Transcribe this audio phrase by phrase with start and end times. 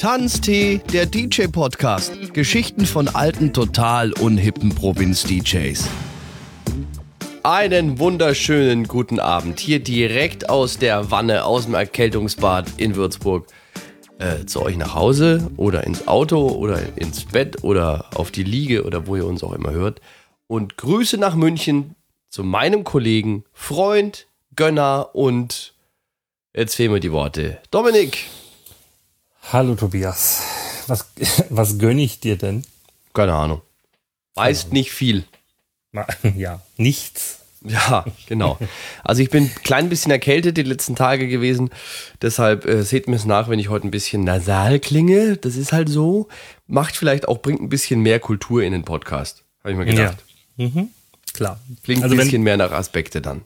[0.00, 2.32] Tanztee, der DJ-Podcast.
[2.32, 5.86] Geschichten von alten, total unhippen Provinz-DJs.
[7.42, 9.60] Einen wunderschönen guten Abend.
[9.60, 13.46] Hier direkt aus der Wanne, aus dem Erkältungsbad in Würzburg.
[14.18, 18.84] Äh, zu euch nach Hause oder ins Auto oder ins Bett oder auf die Liege
[18.84, 20.00] oder wo ihr uns auch immer hört.
[20.46, 21.94] Und Grüße nach München
[22.30, 25.74] zu meinem Kollegen, Freund, Gönner und
[26.56, 27.58] jetzt fehlen mir die Worte.
[27.70, 28.30] Dominik.
[29.42, 30.42] Hallo Tobias.
[30.86, 31.10] Was,
[31.50, 32.64] was gönne ich dir denn?
[33.14, 33.62] Keine Ahnung.
[34.34, 35.24] Weißt nicht viel.
[36.36, 37.40] Ja, nichts.
[37.62, 38.58] Ja, genau.
[39.02, 41.70] Also ich bin ein klein bisschen erkältet die letzten Tage gewesen.
[42.22, 45.36] Deshalb äh, seht mir es nach, wenn ich heute ein bisschen nasal klinge.
[45.36, 46.28] Das ist halt so.
[46.68, 49.42] Macht vielleicht auch, bringt ein bisschen mehr Kultur in den Podcast.
[49.64, 50.18] Habe ich mir gedacht.
[50.56, 50.68] Ja.
[50.68, 50.88] Mhm.
[51.34, 51.60] Klar.
[51.82, 53.42] Klingt also ein bisschen wenn, mehr nach Aspekte dann.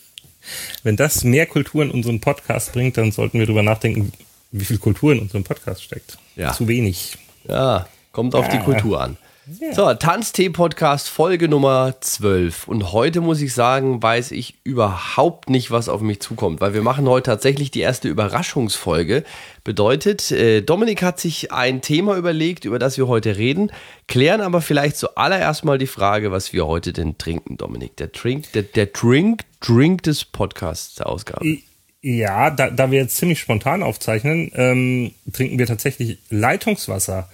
[0.82, 4.12] wenn das mehr Kultur in unseren Podcast bringt, dann sollten wir darüber nachdenken,
[4.52, 6.18] wie viel Kultur in unserem Podcast steckt.
[6.36, 6.52] Ja.
[6.52, 7.16] Zu wenig.
[7.48, 8.52] Ja, kommt auf ja.
[8.52, 9.16] die Kultur an.
[9.58, 9.72] Ja.
[9.72, 12.68] So, Tanztee-Podcast Folge Nummer 12.
[12.68, 16.82] Und heute muss ich sagen, weiß ich überhaupt nicht, was auf mich zukommt, weil wir
[16.82, 19.24] machen heute tatsächlich die erste Überraschungsfolge.
[19.64, 23.72] Bedeutet, äh, Dominik hat sich ein Thema überlegt, über das wir heute reden,
[24.06, 27.96] klären aber vielleicht zuallererst mal die Frage, was wir heute denn trinken, Dominik.
[27.96, 31.58] Der Drink, der, der Drink, Drink des Podcasts der Ausgabe.
[32.02, 37.28] Ja, da, da wir jetzt ziemlich spontan aufzeichnen, ähm, trinken wir tatsächlich Leitungswasser.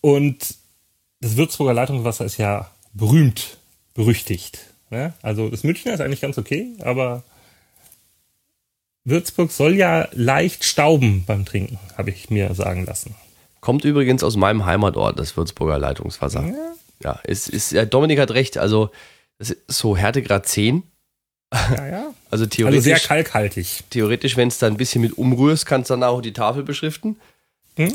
[0.00, 0.54] Und
[1.20, 3.58] das Würzburger Leitungswasser ist ja berühmt,
[3.94, 4.60] berüchtigt.
[4.90, 5.12] Ne?
[5.22, 7.22] Also das Münchner ist eigentlich ganz okay, aber
[9.04, 13.14] Würzburg soll ja leicht stauben beim Trinken, habe ich mir sagen lassen.
[13.60, 16.44] Kommt übrigens aus meinem Heimatort, das Würzburger Leitungswasser.
[16.46, 18.90] Ja, ja ist, ist, ja, Dominik hat recht, also
[19.38, 20.82] so Härtegrad 10.
[21.52, 22.14] Ja, ja.
[22.30, 22.78] Also theoretisch.
[22.78, 23.84] Also sehr kalkhaltig.
[23.90, 27.16] Theoretisch, wenn es da ein bisschen mit umrührst, kannst du dann auch die Tafel beschriften.
[27.76, 27.86] Ja.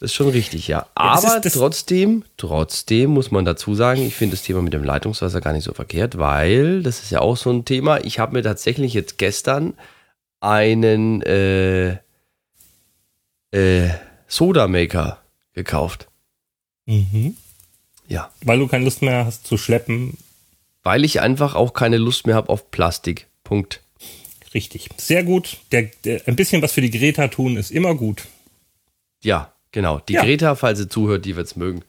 [0.00, 0.86] Das ist schon richtig, ja.
[0.94, 5.40] Aber das trotzdem, trotzdem muss man dazu sagen, ich finde das Thema mit dem Leitungswasser
[5.40, 8.04] gar nicht so verkehrt, weil das ist ja auch so ein Thema.
[8.04, 9.74] Ich habe mir tatsächlich jetzt gestern
[10.40, 11.98] einen äh,
[13.52, 13.90] äh,
[14.28, 15.18] Soda Maker
[15.52, 16.08] gekauft.
[16.86, 17.36] Mhm.
[18.06, 18.30] Ja.
[18.42, 20.16] Weil du keine Lust mehr hast zu schleppen.
[20.84, 23.26] Weil ich einfach auch keine Lust mehr habe auf Plastik.
[23.42, 23.80] Punkt.
[24.52, 24.88] Richtig.
[24.98, 25.58] Sehr gut.
[25.72, 28.26] Der, der, ein bisschen was für die Greta tun ist immer gut.
[29.22, 29.98] Ja, genau.
[29.98, 30.22] Die ja.
[30.22, 31.82] Greta, falls sie zuhört, die wird es mögen.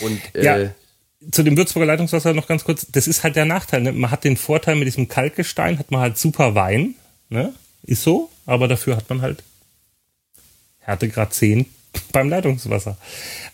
[0.00, 0.70] Und äh, ja.
[1.30, 2.86] Zu dem Würzburger Leitungswasser noch ganz kurz.
[2.90, 3.80] Das ist halt der Nachteil.
[3.80, 3.92] Ne?
[3.92, 6.96] Man hat den Vorteil mit diesem Kalkgestein, hat man halt super Wein.
[7.28, 7.54] Ne?
[7.84, 8.28] Ist so.
[8.44, 9.44] Aber dafür hat man halt
[10.80, 11.66] Härtegrad 10
[12.12, 12.96] beim Leitungswasser.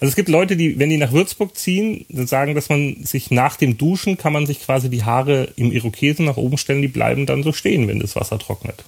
[0.01, 3.57] Also es gibt Leute, die, wenn die nach Würzburg ziehen, sagen, dass man sich nach
[3.57, 7.27] dem Duschen kann man sich quasi die Haare im Irokesen nach oben stellen, die bleiben
[7.27, 8.85] dann so stehen, wenn das Wasser trocknet.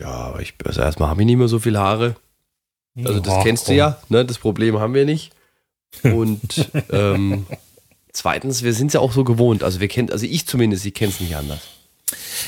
[0.00, 2.16] Ja, aber ich, also erstmal habe ich nicht mehr so viele Haare.
[2.96, 4.24] Also das oh, kennst du ja, ne?
[4.24, 5.32] das Problem haben wir nicht.
[6.02, 7.46] Und ähm,
[8.12, 9.62] zweitens, wir sind es ja auch so gewohnt.
[9.62, 11.60] Also wir kennen, also ich zumindest, ich kenne es nicht anders.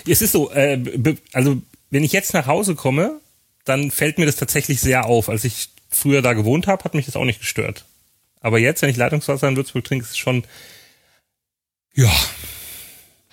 [0.07, 0.83] Es ist so, äh,
[1.33, 3.21] also wenn ich jetzt nach Hause komme,
[3.69, 5.29] dann fällt mir das tatsächlich sehr auf.
[5.29, 7.85] Als ich früher da gewohnt habe, hat mich das auch nicht gestört.
[8.41, 10.45] Aber jetzt, wenn ich Leitungswasser in Würzburg trinke, ist es schon,
[11.95, 12.13] ja.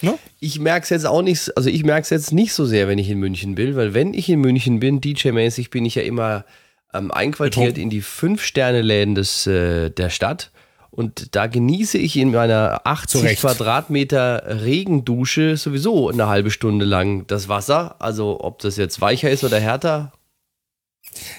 [0.02, 0.18] Ne?
[0.40, 2.98] Ich merke es jetzt auch nicht, also ich merke es jetzt nicht so sehr, wenn
[2.98, 6.46] ich in München bin, weil wenn ich in München bin, DJ-mäßig, bin ich ja immer
[6.94, 10.52] ähm, einquartiert in die Fünf-Sterne-Läden äh, der Stadt.
[10.92, 13.42] Und da genieße ich in meiner 80 Zurecht.
[13.42, 17.96] Quadratmeter Regendusche sowieso eine halbe Stunde lang das Wasser.
[18.00, 20.14] Also ob das jetzt weicher ist oder härter.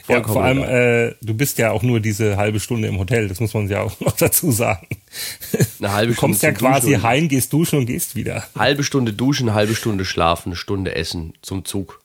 [0.09, 3.41] Ja, vor allem, äh, du bist ja auch nur diese halbe Stunde im Hotel, das
[3.41, 4.87] muss man ja auch noch dazu sagen.
[5.79, 6.15] Eine halbe Stunde.
[6.15, 7.03] Du kommst ja quasi duschen.
[7.03, 8.47] heim, gehst duschen und gehst wieder.
[8.57, 12.01] Halbe Stunde duschen, halbe Stunde schlafen, eine Stunde essen zum Zug.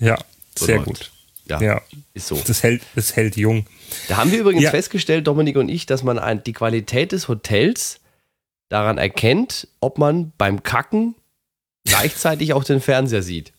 [0.00, 0.18] Ja,
[0.56, 0.88] so sehr läuft.
[0.88, 1.12] gut.
[1.48, 1.82] Ja, ja,
[2.14, 2.40] ist so.
[2.46, 3.66] Das hält, das hält jung.
[4.08, 4.70] Da haben wir übrigens ja.
[4.70, 8.00] festgestellt, Dominik und ich, dass man ein, die Qualität des Hotels
[8.68, 11.14] daran erkennt, ob man beim Kacken
[11.84, 13.52] gleichzeitig auch den Fernseher sieht.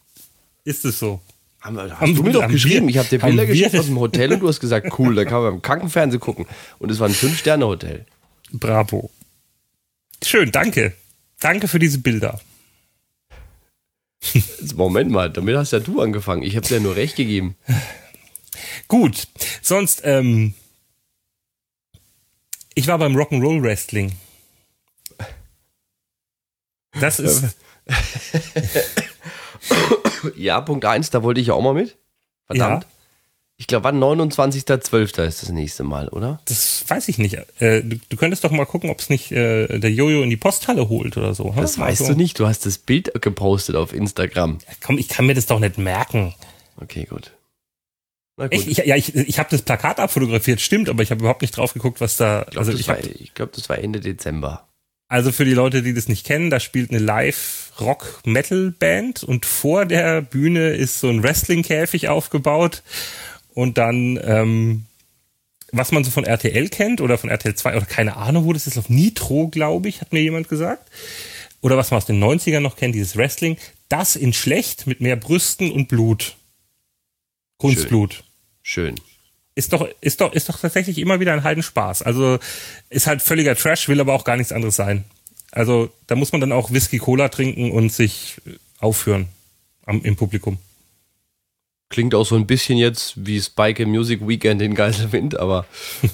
[0.63, 1.21] Ist es so?
[1.63, 2.87] Haben, hast haben du mir doch geschrieben.
[2.87, 5.23] Wir, ich habe dir Bilder geschickt aus dem Hotel und du hast gesagt, cool, da
[5.23, 6.45] kann man beim Kacken Fernsehen gucken.
[6.77, 8.05] Und es war ein Fünf-Sterne-Hotel.
[8.51, 9.09] Bravo.
[10.21, 10.93] Schön, danke.
[11.39, 12.41] Danke für diese Bilder.
[14.75, 16.43] Moment mal, damit hast ja du angefangen.
[16.43, 17.55] Ich habe dir ja nur recht gegeben.
[18.89, 19.27] Gut,
[19.61, 20.53] sonst, ähm,
[22.75, 24.11] ich war beim Rock'n'Roll Wrestling.
[26.99, 27.55] Das ist.
[30.35, 31.97] ja, Punkt 1, da wollte ich ja auch mal mit.
[32.45, 32.83] Verdammt.
[32.83, 32.89] Ja.
[33.57, 35.23] Ich glaube, wann 29.12.
[35.25, 36.41] ist das nächste Mal, oder?
[36.45, 37.35] Das weiß ich nicht.
[37.59, 40.37] Äh, du, du, könntest doch mal gucken, ob es nicht äh, der Jojo in die
[40.37, 41.53] Posthalle holt oder so.
[41.55, 42.13] Das weißt also.
[42.13, 42.39] du nicht.
[42.39, 44.57] Du hast das Bild gepostet auf Instagram.
[44.67, 46.33] Ja, komm, ich kann mir das doch nicht merken.
[46.77, 47.31] Okay, gut.
[48.49, 48.67] Echt?
[48.67, 51.73] Ich, ja, ich, ich habe das Plakat abfotografiert, stimmt, aber ich habe überhaupt nicht drauf
[51.73, 52.41] geguckt, was da.
[52.41, 54.67] Ich glaube, also das, ich war, hab, ich glaub, das war Ende Dezember.
[55.13, 60.23] Also für die Leute, die das nicht kennen, da spielt eine Live-Rock-Metal-Band und vor der
[60.23, 62.81] Bühne ist so ein Wrestling-Käfig aufgebaut
[63.53, 64.85] und dann, ähm,
[65.71, 68.65] was man so von RTL kennt oder von RTL 2 oder keine Ahnung, wo das
[68.65, 70.89] ist, auf Nitro, glaube ich, hat mir jemand gesagt.
[71.61, 73.57] Oder was man aus den 90ern noch kennt, dieses Wrestling,
[73.89, 76.37] das in schlecht mit mehr Brüsten und Blut.
[77.59, 78.23] Kunstblut.
[78.63, 78.95] Schön.
[79.55, 82.01] Ist doch, ist doch, ist doch tatsächlich immer wieder ein Heidenspaß.
[82.01, 82.39] Also
[82.89, 85.03] ist halt völliger Trash, will aber auch gar nichts anderes sein.
[85.51, 88.41] Also da muss man dann auch Whisky Cola trinken und sich
[88.79, 89.27] aufführen
[89.85, 90.57] am, im Publikum.
[91.93, 95.67] Klingt auch so ein bisschen jetzt wie Spike Music Weekend in Geiselwind, aber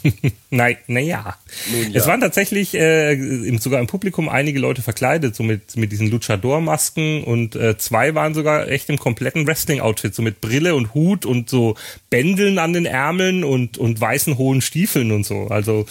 [0.50, 1.38] Nein, naja.
[1.72, 2.12] Nun Es ja.
[2.12, 7.24] waren tatsächlich äh, im, sogar im Publikum einige Leute verkleidet, so mit, mit diesen Luchador-Masken
[7.24, 11.50] und äh, zwei waren sogar echt im kompletten Wrestling-Outfit, so mit Brille und Hut und
[11.50, 11.76] so
[12.10, 15.48] Bändeln an den Ärmeln und, und weißen hohen Stiefeln und so.
[15.48, 15.86] Also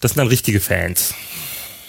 [0.00, 1.14] das sind dann richtige Fans.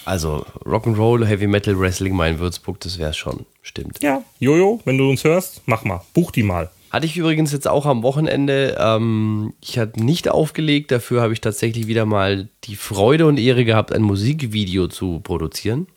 [0.06, 3.48] also Rock'n'Roll, Heavy Metal, Wrestling mal in Würzburg, das wär's schon.
[3.64, 4.04] Stimmt.
[4.04, 6.02] Ja, Jojo, wenn du uns hörst, mach mal.
[6.14, 6.70] Buch die mal.
[6.94, 8.78] Hatte ich übrigens jetzt auch am Wochenende.
[8.80, 13.66] Ähm, ich habe nicht aufgelegt, dafür habe ich tatsächlich wieder mal die Freude und Ehre
[13.66, 15.88] gehabt, ein Musikvideo zu produzieren.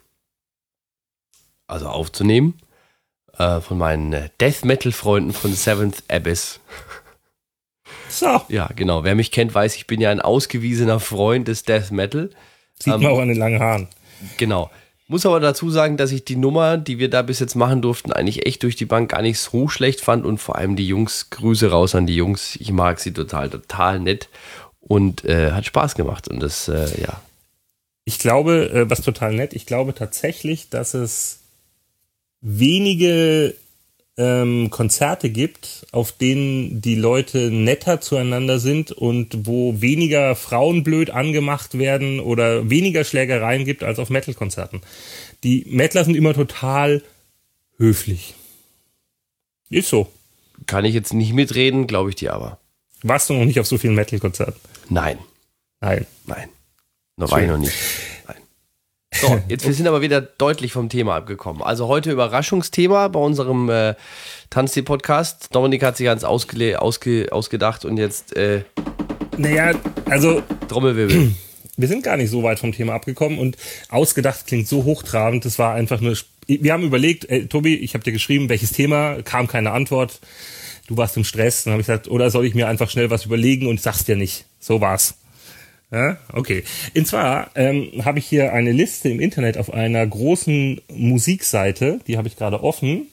[1.66, 2.54] Also aufzunehmen.
[3.36, 6.60] Äh, von meinen äh, Death Metal-Freunden von Seventh Abyss.
[8.08, 9.04] So, Ja, genau.
[9.04, 12.30] Wer mich kennt, weiß, ich bin ja ein ausgewiesener Freund des Death Metal.
[12.78, 13.88] sieht Ähm, man auch an den langen Haaren.
[14.38, 14.70] Genau.
[15.08, 18.12] Muss aber dazu sagen, dass ich die Nummer, die wir da bis jetzt machen durften,
[18.12, 21.30] eigentlich echt durch die Bank gar nicht so schlecht fand und vor allem die Jungs,
[21.30, 22.56] Grüße raus an die Jungs.
[22.56, 24.28] Ich mag sie total, total nett
[24.80, 27.20] und äh, hat Spaß gemacht und das, äh, ja.
[28.04, 31.40] Ich glaube, äh, was total nett, ich glaube tatsächlich, dass es
[32.40, 33.54] wenige
[34.16, 41.10] ähm, Konzerte gibt, auf denen die Leute netter zueinander sind und wo weniger Frauen blöd
[41.10, 44.80] angemacht werden oder weniger Schlägereien gibt als auf Metal-Konzerten.
[45.44, 47.02] Die Metaler sind immer total
[47.76, 48.34] höflich.
[49.68, 50.10] Ist so.
[50.66, 52.58] Kann ich jetzt nicht mitreden, glaube ich dir aber.
[53.02, 54.58] Warst du noch nicht auf so vielen Metal-Konzerten?
[54.88, 55.18] Nein,
[55.80, 56.06] Nein.
[56.26, 56.48] nein.
[57.16, 57.72] Noch war ich noch nicht.
[59.20, 61.62] So, jetzt wir sind aber wieder deutlich vom Thema abgekommen.
[61.62, 63.94] Also heute Überraschungsthema bei unserem äh,
[64.50, 65.48] Tanztee-Podcast.
[65.52, 68.62] Dominik hat sich ganz ausge ausge ausgedacht und jetzt äh,
[69.36, 69.72] Naja,
[70.08, 71.34] also Trommelwirbel.
[71.76, 73.56] wir sind gar nicht so weit vom Thema abgekommen und
[73.88, 75.44] ausgedacht klingt so hochtrabend.
[75.44, 76.16] Das war einfach nur.
[76.46, 80.20] Wir haben überlegt, ey, Tobi, ich habe dir geschrieben, welches Thema, kam keine Antwort.
[80.86, 83.24] Du warst im Stress, dann habe ich gesagt, oder soll ich mir einfach schnell was
[83.24, 84.44] überlegen und sag's dir nicht.
[84.60, 85.16] So war's.
[85.90, 86.64] Ja, okay.
[86.96, 92.18] Und zwar ähm, habe ich hier eine Liste im Internet auf einer großen Musikseite, die
[92.18, 93.06] habe ich gerade offen.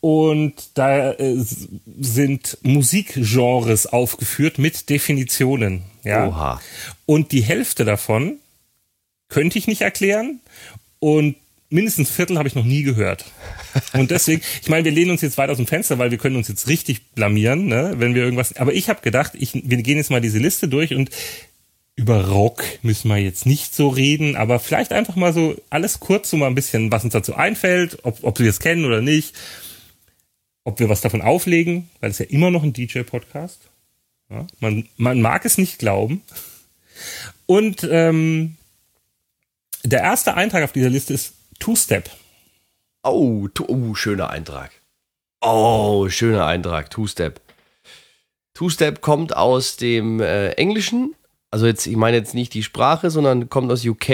[0.00, 5.82] Und da äh, sind Musikgenres aufgeführt mit Definitionen.
[6.04, 6.28] Ja.
[6.28, 6.60] Oha.
[7.04, 8.36] Und die Hälfte davon
[9.28, 10.40] könnte ich nicht erklären
[11.00, 11.36] und
[11.70, 13.26] mindestens Viertel habe ich noch nie gehört.
[13.92, 16.36] Und deswegen, ich meine, wir lehnen uns jetzt weit aus dem Fenster, weil wir können
[16.36, 18.56] uns jetzt richtig blamieren, ne, wenn wir irgendwas.
[18.56, 21.10] Aber ich habe gedacht, ich, wir gehen jetzt mal diese Liste durch und
[21.98, 26.30] über Rock müssen wir jetzt nicht so reden, aber vielleicht einfach mal so alles kurz
[26.30, 29.34] so mal ein bisschen, was uns dazu einfällt, ob, ob wir es kennen oder nicht,
[30.62, 33.62] ob wir was davon auflegen, weil es ja immer noch ein DJ-Podcast.
[34.30, 36.22] Ja, man, man mag es nicht glauben.
[37.46, 38.56] Und ähm,
[39.82, 42.08] der erste Eintrag auf dieser Liste ist Two-Step.
[43.02, 44.70] Oh, oh, schöner Eintrag.
[45.40, 46.90] Oh, schöner Eintrag.
[46.90, 47.40] Two-Step.
[48.54, 51.16] Two-Step kommt aus dem äh, Englischen.
[51.50, 54.08] Also jetzt, ich meine jetzt nicht die Sprache, sondern kommt aus UK.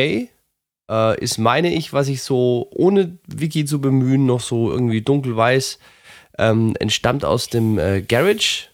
[0.91, 5.37] Äh, ist, meine ich, was ich so ohne Wiki zu bemühen, noch so irgendwie dunkel
[5.37, 5.79] weiß,
[6.39, 8.69] ähm, entstammt aus dem äh, Garage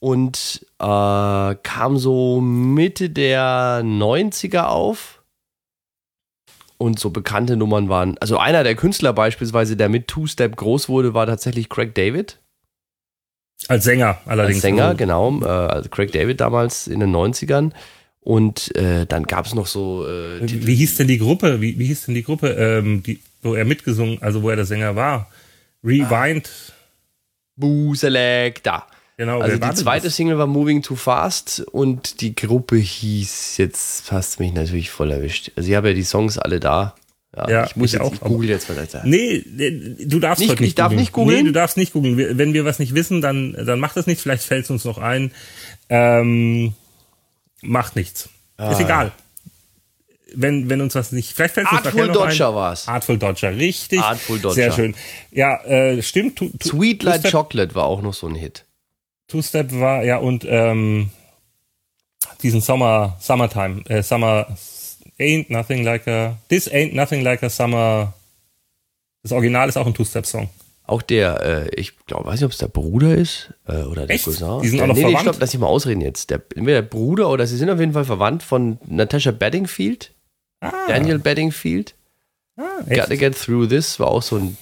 [0.00, 5.16] und äh, kam so Mitte der 90er auf.
[6.78, 11.12] Und so bekannte Nummern waren, also einer der Künstler beispielsweise, der mit Two-Step groß wurde,
[11.12, 12.39] war tatsächlich Craig David.
[13.68, 14.56] Als Sänger allerdings.
[14.56, 15.40] Als Sänger, genau.
[15.42, 17.72] Äh, also Craig David damals in den 90ern.
[18.20, 20.06] Und äh, dann gab es noch so.
[20.06, 21.60] Äh, Wie, wie hieß denn die Gruppe?
[21.60, 24.66] Wie, wie hieß denn die Gruppe, ähm, die, wo er mitgesungen, also wo er der
[24.66, 25.30] Sänger war?
[25.82, 26.50] Rewind.
[27.56, 28.86] Boo Selecta.
[29.16, 29.40] Genau.
[29.40, 30.16] Also die zweite das?
[30.16, 35.52] Single war Moving Too Fast und die Gruppe hieß, jetzt hast mich natürlich voll erwischt.
[35.56, 36.94] Also ich habe ja die Songs alle da.
[37.36, 39.02] Ja, Ja, ich muss ich jetzt, auch, ich google jetzt mal da.
[39.04, 39.44] Nee,
[40.04, 41.38] du darfst Nicht- heute nicht ich darf nicht googeln?
[41.38, 42.16] Nee, du darfst nicht googeln.
[42.38, 44.20] Wenn wir was nicht wissen, dann, dann macht das nicht.
[44.20, 45.30] Vielleicht fällt es uns noch ein.
[45.88, 46.74] Ähm,
[47.62, 48.28] macht nichts.
[48.56, 48.72] Ah.
[48.72, 49.12] Ist egal.
[50.32, 52.54] Wenn, wenn uns was nicht, vielleicht fällt es uns Artful noch Dodger ein.
[52.54, 52.86] war's.
[52.88, 54.00] Artful Dodger, richtig.
[54.00, 54.54] Artful Dodger.
[54.54, 54.94] Sehr schön.
[55.32, 56.36] Ja, äh, stimmt.
[56.36, 58.64] Tu, tu, Sweet Light Chocolate war auch noch so ein Hit.
[59.28, 61.10] Two-Step war, ja, und ähm,
[62.42, 64.46] diesen Sommer, Summertime, äh, Summer,
[65.20, 68.14] ain't nothing like a, this ain't nothing like a summer.
[69.22, 70.48] Das Original ist auch ein Two-Step-Song.
[70.86, 74.16] Auch der, äh, ich glaube, weiß nicht, ob es der Bruder ist äh, oder der
[74.16, 74.24] Echt?
[74.24, 74.60] Cousin.
[74.62, 75.28] Die sind der, auch noch nee, nee, verwandt?
[75.28, 76.30] stopp, lass ich mal ausreden jetzt.
[76.30, 80.12] Der, entweder der Bruder oder sie sind auf jeden Fall verwandt von Natasha Bedingfield,
[80.62, 81.94] Ah, Daniel Bedingfield.
[82.56, 83.14] ah, Gotta?
[83.14, 84.56] Get Through This war auch so ein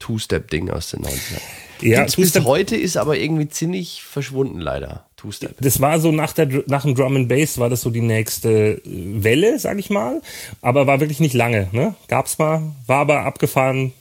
[0.00, 1.40] Two-Step-Ding aus den 90ern.
[1.82, 5.08] Ja, Gibt's bis heute ist aber irgendwie ziemlich verschwunden, leider.
[5.20, 5.56] Two-Step.
[5.60, 8.48] das war so nach, der, nach dem Drum and Bass war das so die nächste
[8.50, 10.22] äh, Welle, sag ich mal.
[10.62, 11.94] Aber war wirklich nicht lange, ne?
[12.08, 13.92] Gab's mal, war aber abgefahren,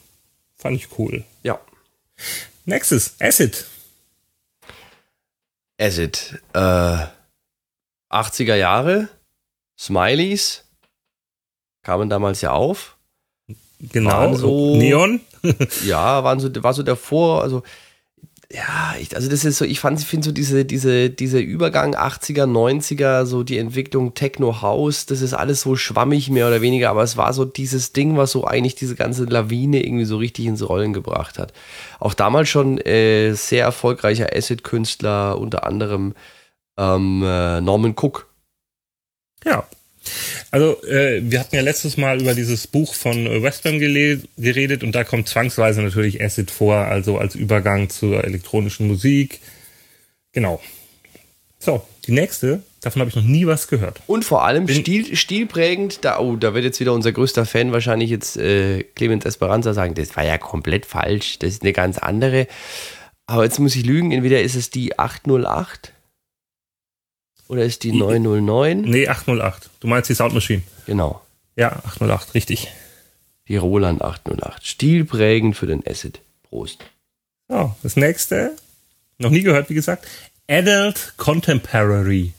[0.55, 1.23] fand ich cool.
[1.43, 1.59] Ja.
[2.65, 3.65] Nächstes, Acid.
[5.79, 6.39] Acid.
[6.53, 7.05] Äh,
[8.09, 9.09] 80er Jahre.
[9.77, 10.63] Smileys.
[11.83, 12.97] Kamen damals ja auf.
[13.79, 15.21] Genau, Waren so- Neon.
[15.85, 17.63] Ja, waren so, war so davor, also
[18.51, 22.45] ja, ich, also das ist so, ich fand, finde so diese, diese, dieser Übergang 80er,
[22.45, 27.03] 90er, so die Entwicklung Techno House, das ist alles so schwammig mehr oder weniger, aber
[27.03, 30.67] es war so dieses Ding, was so eigentlich diese ganze Lawine irgendwie so richtig ins
[30.67, 31.53] Rollen gebracht hat.
[31.99, 36.15] Auch damals schon äh, sehr erfolgreicher Acid-Künstler, unter anderem
[36.77, 38.33] ähm, äh, Norman Cook.
[39.45, 39.63] Ja.
[40.51, 44.93] Also, äh, wir hatten ja letztes Mal über dieses Buch von äh, gele- geredet und
[44.93, 49.39] da kommt zwangsweise natürlich Acid vor, also als Übergang zur elektronischen Musik.
[50.33, 50.61] Genau.
[51.59, 54.01] So, die nächste, davon habe ich noch nie was gehört.
[54.07, 57.71] Und vor allem Bin- stil, stilprägend, da, oh, da wird jetzt wieder unser größter Fan
[57.71, 61.97] wahrscheinlich jetzt äh, Clemens Esperanza sagen, das war ja komplett falsch, das ist eine ganz
[61.97, 62.47] andere.
[63.25, 65.93] Aber jetzt muss ich lügen, entweder ist es die 808
[67.49, 68.81] oder ist die Die- 909.
[68.81, 69.69] Nee, 808.
[69.81, 70.61] Du meinst die Soundmaschine.
[70.85, 71.21] Genau,
[71.57, 72.69] Ja, 808, richtig.
[73.49, 74.65] die Roland 808.
[74.65, 76.21] Stilprägend für den Acid.
[76.43, 76.79] Prost.
[77.49, 78.55] So, das nächste,
[79.17, 80.07] noch nie gehört, wie gesagt,
[80.47, 82.33] Adult Contemporary.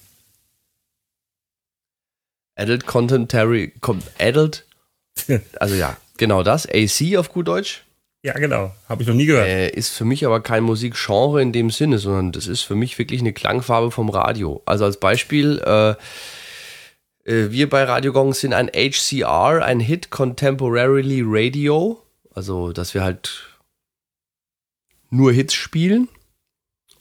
[2.56, 4.66] Adult Contemporary, com, Adult,
[5.60, 7.84] also ja, genau das, AC auf gut Deutsch.
[8.22, 9.46] Ja, genau, habe ich noch nie gehört.
[9.46, 12.98] Äh, ist für mich aber kein Musikgenre in dem Sinne, sondern das ist für mich
[12.98, 14.62] wirklich eine Klangfarbe vom Radio.
[14.66, 15.90] Also als Beispiel, äh,
[17.24, 22.02] äh, wir bei Radio Gong sind ein HCR, ein Hit Contemporarily Radio.
[22.34, 23.58] Also, dass wir halt
[25.08, 26.08] nur Hits spielen.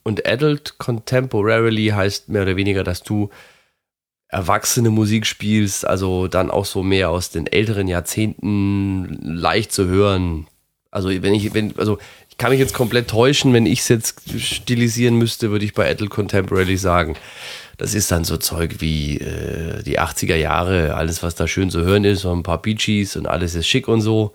[0.03, 3.29] Und Adult Contemporarily heißt mehr oder weniger, dass du
[4.29, 10.47] erwachsene Musik spielst, also dann auch so mehr aus den älteren Jahrzehnten leicht zu hören.
[10.91, 14.15] Also wenn ich, wenn, also ich kann mich jetzt komplett täuschen, wenn ich es jetzt
[14.39, 17.15] stilisieren müsste, würde ich bei Adult Contemporary sagen.
[17.77, 21.81] Das ist dann so Zeug wie äh, die 80er Jahre, alles was da schön zu
[21.83, 24.33] hören ist, so ein paar Bee Gees und alles ist schick und so.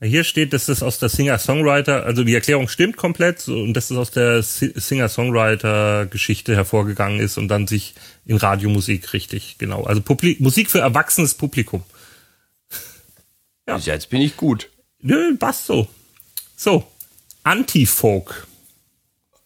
[0.00, 3.98] Hier steht, dass das aus der Singer-Songwriter, also die Erklärung stimmt komplett und dass das
[3.98, 9.82] aus der Si- Singer-Songwriter-Geschichte hervorgegangen ist und dann sich in Radiomusik richtig, genau.
[9.82, 11.82] Also Publi Musik für erwachsenes Publikum.
[13.66, 13.74] Ja.
[13.74, 14.70] Also Jetzt bin ich gut.
[15.00, 15.88] Nö, passt so.
[16.56, 16.84] So,
[17.44, 18.46] Anti-Folk.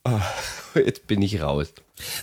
[0.74, 1.72] Jetzt bin ich raus.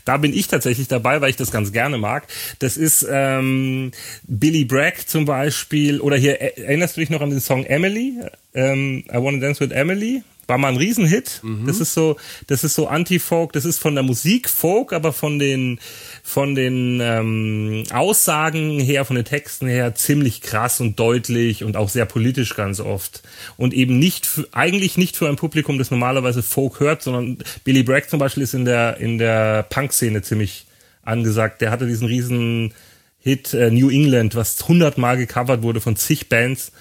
[0.03, 2.27] Da bin ich tatsächlich dabei, weil ich das ganz gerne mag.
[2.59, 3.91] Das ist ähm,
[4.23, 6.01] Billy Bragg zum Beispiel.
[6.01, 8.19] Oder hier, erinnerst du dich noch an den Song Emily?
[8.53, 10.23] Ähm, I Wanna Dance with Emily?
[10.49, 11.41] War mal ein Riesenhit.
[11.67, 13.53] Das ist so, das ist so Anti-Folk.
[13.53, 15.79] Das ist von der Musik Folk, aber von den,
[16.23, 21.87] von den ähm, Aussagen her, von den Texten her ziemlich krass und deutlich und auch
[21.87, 23.21] sehr politisch ganz oft.
[23.57, 27.83] Und eben nicht, für, eigentlich nicht für ein Publikum, das normalerweise Folk hört, sondern Billy
[27.83, 30.65] Bragg zum Beispiel ist in der, in der Punk-Szene ziemlich
[31.03, 31.61] angesagt.
[31.61, 32.73] Der hatte diesen riesen
[33.19, 36.71] Hit äh, New England, was hundertmal gecovert wurde von zig Bands.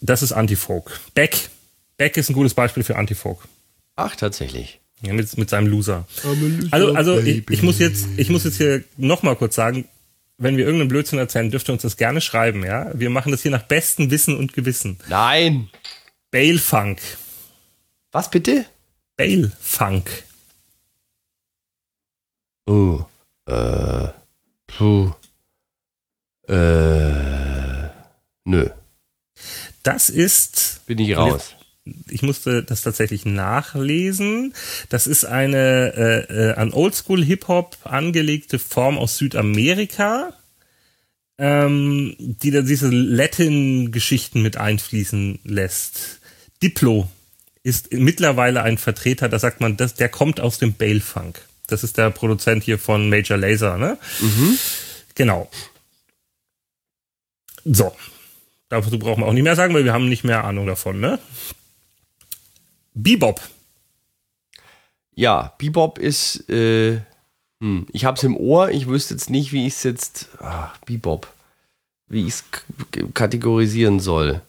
[0.00, 1.00] Das ist Anti-Folk.
[1.14, 1.50] Beck.
[1.96, 3.38] Beck ist ein gutes Beispiel für Anti-Folk.
[3.96, 4.80] Ach, tatsächlich.
[5.02, 6.06] Ja, mit, mit seinem Loser.
[6.70, 9.86] Also, also ich, ich muss jetzt, ich muss jetzt hier nochmal kurz sagen,
[10.38, 12.90] wenn wir irgendeinen Blödsinn erzählen, dürft ihr uns das gerne schreiben, ja?
[12.94, 14.98] Wir machen das hier nach bestem Wissen und Gewissen.
[15.08, 15.68] Nein.
[16.30, 17.00] Bale Funk.
[18.10, 18.66] Was bitte?
[19.16, 20.24] Bale Funk.
[22.66, 23.04] Oh.
[23.46, 24.08] Äh.
[24.66, 25.12] Puh.
[26.48, 27.88] Äh.
[28.44, 28.70] Nö.
[29.82, 31.54] Das ist, Bin ich raus.
[32.08, 34.54] Ich musste das tatsächlich nachlesen.
[34.88, 40.32] Das ist eine äh, äh, an Oldschool Hip Hop angelegte Form aus Südamerika,
[41.36, 46.20] ähm, die da diese Latin-Geschichten mit einfließen lässt.
[46.62, 47.08] Diplo
[47.62, 51.40] ist mittlerweile ein Vertreter, da sagt man, das, der kommt aus dem Bale Funk.
[51.66, 53.98] Das ist der Produzent hier von Major Laser, ne?
[55.14, 55.50] Genau.
[57.64, 57.94] So.
[58.68, 61.18] Dazu brauchen wir auch nicht mehr sagen, weil wir haben nicht mehr Ahnung davon, ne?
[62.94, 63.40] Bebop.
[65.14, 67.00] Ja, Bebop ist, äh,
[67.60, 71.32] hm, ich hab's im Ohr, ich wüsste jetzt nicht, wie ich es jetzt, ach, Bebop,
[72.08, 72.44] wie ich es
[73.14, 74.40] kategorisieren soll.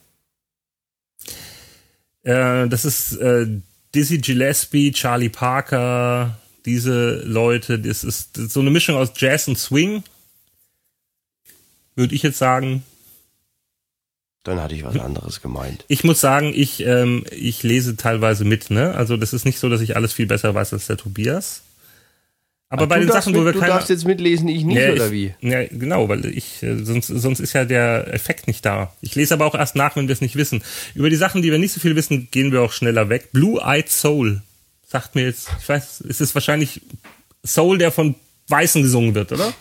[2.22, 3.46] Äh, das ist äh,
[3.94, 9.46] Dizzy Gillespie, Charlie Parker, diese Leute, das ist, das ist so eine Mischung aus Jazz
[9.46, 10.02] und Swing.
[11.94, 12.82] Würde ich jetzt sagen.
[14.46, 15.84] Dann hatte ich was anderes gemeint.
[15.88, 18.94] Ich muss sagen, ich, ähm, ich lese teilweise mit, ne?
[18.94, 21.62] Also das ist nicht so, dass ich alles viel besser weiß als der Tobias.
[22.68, 24.76] Aber Ach, bei den Sachen, mit, wo wir Du keine, darfst jetzt mitlesen, ich nicht,
[24.78, 25.34] Ja, oder ich, wie?
[25.40, 28.94] Ja, genau, weil ich, äh, sonst, sonst ist ja der Effekt nicht da.
[29.00, 30.62] Ich lese aber auch erst nach, wenn wir es nicht wissen.
[30.94, 33.30] Über die Sachen, die wir nicht so viel wissen, gehen wir auch schneller weg.
[33.32, 34.42] Blue-Eyed Soul.
[34.86, 36.82] Sagt mir jetzt, ich weiß, es ist wahrscheinlich
[37.44, 38.14] Soul, der von
[38.46, 39.52] Weißen gesungen wird, oder?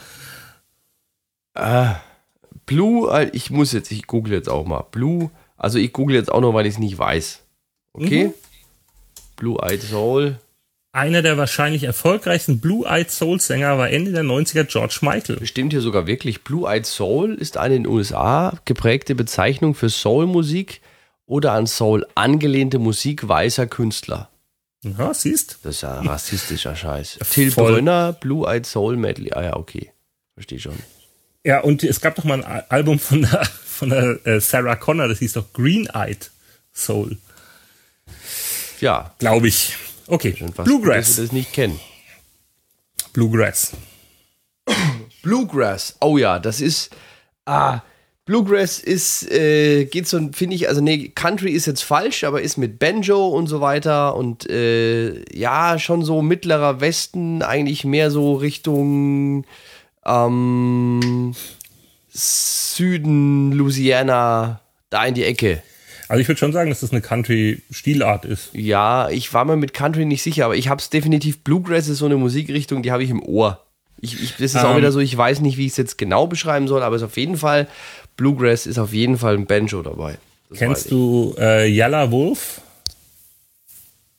[1.56, 1.96] Ah,
[2.66, 4.86] Blue, ich muss jetzt, ich google jetzt auch mal.
[4.92, 7.42] Blue, also ich google jetzt auch noch, weil ich es nicht weiß.
[7.94, 8.26] Okay?
[8.26, 8.34] Mhm.
[9.36, 10.40] Blue Eyed Soul.
[10.96, 15.36] Einer der wahrscheinlich erfolgreichsten Blue-Eyed Soul-Sänger war Ende der 90er George Michael.
[15.36, 16.46] Bestimmt hier sogar wirklich.
[16.46, 20.80] Blue Eyed Soul ist eine in den USA geprägte Bezeichnung für Soul-Musik
[21.26, 24.30] oder an Soul angelehnte Musik weißer Künstler.
[24.84, 25.60] Ja, siehst?
[25.64, 27.20] Das ist ja rassistischer Scheiß.
[27.30, 27.74] Till Voll.
[27.74, 29.34] Brönner, Blue Eyed Soul Medley.
[29.34, 29.92] Ah ja, okay.
[30.36, 30.80] Verstehe schon.
[31.46, 34.76] Ja, und es gab doch mal ein Al- Album von der, von der äh, Sarah
[34.76, 36.32] Connor, das hieß doch Green-Eyed
[36.74, 37.18] Soul,
[38.82, 39.76] Ja, glaube ich.
[40.08, 41.18] Okay, gut, dass Bluegrass.
[41.18, 41.80] wir das nicht kennen.
[43.14, 43.72] Bluegrass.
[45.24, 45.96] Bluegrass.
[46.02, 46.90] Oh ja, das ist.
[47.46, 47.82] Ah,
[48.26, 52.58] Bluegrass ist, äh, geht so, finde ich, also nee, Country ist jetzt falsch, aber ist
[52.58, 58.34] mit Banjo und so weiter und äh, ja, schon so mittlerer Westen, eigentlich mehr so
[58.34, 59.46] Richtung
[60.06, 61.34] ähm,
[62.10, 65.62] Süden, Louisiana, da in die Ecke.
[66.08, 68.50] Also ich würde schon sagen, dass das eine Country-Stilart ist.
[68.54, 71.40] Ja, ich war mir mit Country nicht sicher, aber ich habe es definitiv.
[71.40, 73.62] Bluegrass ist so eine Musikrichtung, die habe ich im Ohr.
[74.02, 74.78] Ich, ich, das ist auch Ähm.
[74.78, 77.08] wieder so, ich weiß nicht, wie ich es jetzt genau beschreiben soll, aber es ist
[77.08, 77.68] auf jeden Fall,
[78.18, 80.18] Bluegrass ist auf jeden Fall ein Banjo dabei.
[80.50, 82.62] Das Kennst du äh, Yalla Wolf?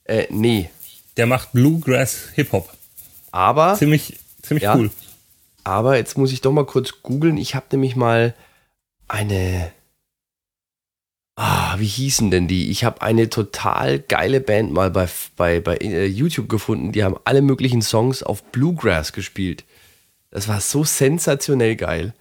[0.05, 0.69] Äh, nee.
[1.17, 2.69] Der macht Bluegrass Hip-Hop.
[3.31, 4.75] Aber, Ziemlich, ziemlich Ja.
[4.77, 4.91] cool.
[5.67, 7.37] Aber jetzt muss ich doch mal kurz googeln.
[7.37, 8.35] Ich habe nämlich mal
[9.09, 9.73] eine.
[11.35, 12.71] Ah, wie hießen denn die?
[12.71, 16.93] Ich habe eine total geile Band mal bei, bei, bei äh, YouTube gefunden.
[16.93, 19.65] Die haben alle möglichen Songs auf Bluegrass gespielt.
[20.31, 22.15] Das war so sensationell geil.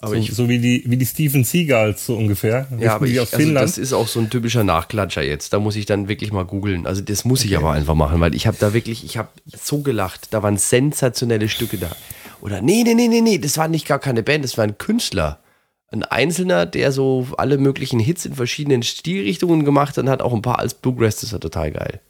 [0.00, 2.68] Aber So, ich, so wie die, wie die Steven Seagals so ungefähr.
[2.78, 5.52] ja, aber ich, also das ist auch so ein typischer Nachklatscher jetzt.
[5.52, 6.86] Da muss ich dann wirklich mal googeln.
[6.86, 9.28] Also das muss ich aber einfach machen, weil ich habe da wirklich, ich habe
[9.60, 10.28] so gelacht.
[10.30, 11.90] Da waren sensationelle Stücke da.
[12.40, 14.78] Oder nee, nee, nee, nee, nee, das war nicht gar keine Band, das war ein
[14.78, 15.42] Künstler.
[15.90, 20.34] Ein Einzelner, der so alle möglichen Hits in verschiedenen Stilrichtungen gemacht hat und hat auch
[20.34, 22.00] ein paar als Bluegrass, das war total geil.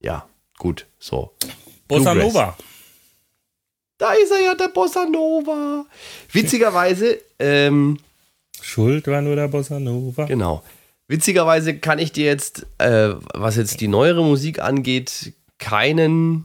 [0.00, 0.26] Ja,
[0.58, 1.32] gut, so.
[1.88, 2.34] Bossa Bluegrass.
[2.34, 2.56] Nova.
[3.98, 5.84] Da ist er ja, der Bossa Nova.
[6.32, 7.98] Witzigerweise, ähm,
[8.60, 10.26] Schuld war nur der Bossa Nova.
[10.26, 10.62] Genau.
[11.08, 16.44] Witzigerweise kann ich dir jetzt, äh, was jetzt die neuere Musik angeht, keinen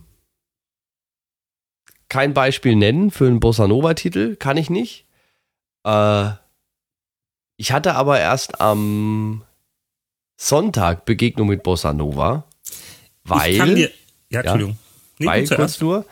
[2.14, 4.36] kein Beispiel nennen für einen Bossa Nova-Titel.
[4.36, 5.08] Kann ich nicht.
[5.84, 6.30] Äh,
[7.58, 9.42] ich hatte aber erst am
[10.38, 12.44] Sonntag Begegnung mit Bossa Nova,
[13.24, 13.90] weil, ich kann dir,
[14.30, 14.78] ja, Entschuldigung.
[15.18, 16.06] Nee, weil kurz nur,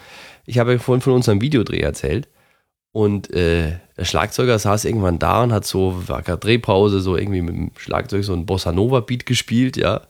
[0.48, 2.30] ich habe ja vorhin von unserem Videodreh erzählt
[2.92, 7.44] und äh, der Schlagzeuger saß irgendwann da und hat so, war gerade Drehpause, so irgendwie
[7.44, 10.02] mit dem Schlagzeug so ein Bossa Nova Beat gespielt, ja.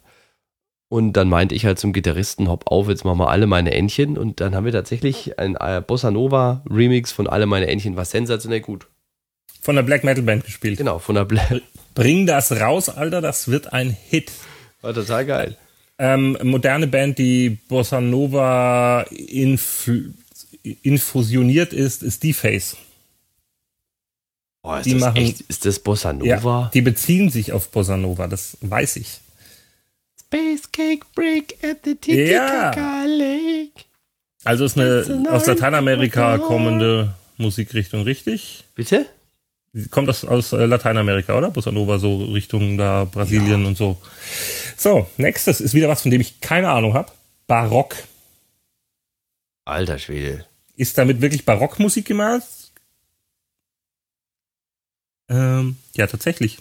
[0.92, 4.18] Und dann meinte ich halt zum Gitarristen, hopp auf, jetzt machen wir alle meine Entchen.
[4.18, 8.04] Und dann haben wir tatsächlich ein äh, Bossa Nova Remix von alle meine Entchen, war
[8.04, 8.88] sensationell gut.
[9.62, 10.78] Von der Black Metal Band gespielt.
[10.78, 11.42] Genau, von der Bla
[11.96, 14.34] Bring das raus, Alter, das wird ein Hit.
[14.82, 15.58] War total geil.
[15.98, 20.14] Ähm, moderne Band, die Bossa Nova infl
[20.84, 22.76] infusioniert ist, ist D-Face.
[24.62, 26.70] Boah, ist Die das machen- echt, ist das Bossa Nova?
[26.74, 29.21] die beziehen sich auf Bossa Nova, das weiß ich.
[30.34, 32.72] Space Cake Break at the Ja.
[32.72, 33.84] Titicaca Lake.
[34.46, 38.64] Also ist eine aus Lateinamerika kommende Musikrichtung, richtig?
[38.76, 39.06] Bitte?
[39.90, 41.52] Kommt aus, aus äh, Lateinamerika, oder?
[41.52, 43.98] Bossa Nova, so Richtung da Brasilien und so.
[44.78, 47.12] So, nächstes ist wieder was, von dem ich keine Ahnung habe.
[47.48, 47.96] Barock.
[49.66, 50.46] Alter Schwede.
[50.76, 52.44] Ist damit wirklich Barockmusik gemeint?
[55.30, 56.58] Ähm, ja, tatsächlich.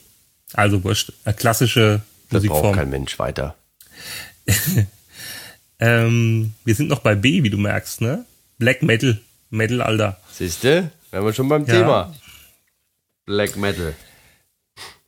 [0.52, 1.12] Also wurscht.
[1.24, 2.74] Eine klassische Das braucht Musikform.
[2.76, 3.54] kein Mensch weiter.
[5.82, 8.26] Ähm, wir sind noch bei B, wie du merkst, ne?
[8.58, 9.18] Black Metal.
[9.48, 10.20] Metal, Alter.
[10.30, 10.90] Siehste?
[11.10, 11.72] Wären wir schon beim Ja.
[11.74, 12.14] Thema.
[13.24, 13.94] Black Metal.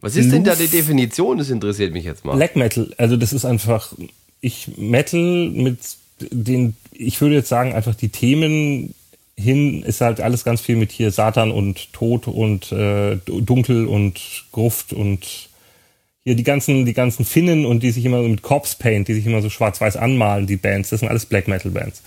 [0.00, 1.36] Was ist denn da die Definition?
[1.38, 2.36] Das interessiert mich jetzt mal.
[2.36, 3.92] Black Metal, also das ist einfach
[4.40, 5.78] ich Metal mit
[6.18, 8.94] den, ich würde jetzt sagen, einfach die Themen
[9.36, 14.20] hin ist halt alles ganz viel mit hier Satan und Tod und äh, Dunkel und
[14.52, 15.50] Gruft und
[16.24, 19.14] hier die ganzen, die ganzen Finnen und die sich immer so mit Corpse Paint, die
[19.14, 22.02] sich immer so schwarz-weiß anmalen, die Bands, das sind alles Black Metal Bands.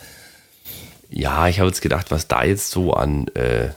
[1.10, 3.70] Ja, ich habe jetzt gedacht, was da jetzt so an äh,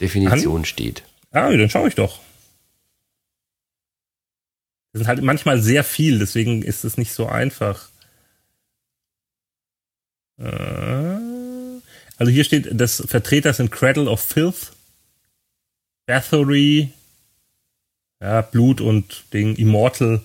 [0.00, 0.64] Definition an?
[0.64, 1.02] steht.
[1.32, 2.20] Ah, dann schaue ich doch.
[4.92, 7.90] Das sind halt manchmal sehr viel, deswegen ist es nicht so einfach.
[10.38, 11.20] Äh,
[12.16, 14.72] also hier steht, das Vertreter sind Cradle of Filth,
[16.06, 16.92] Bathory,
[18.20, 20.20] ja, Blut und Ding, Immortal.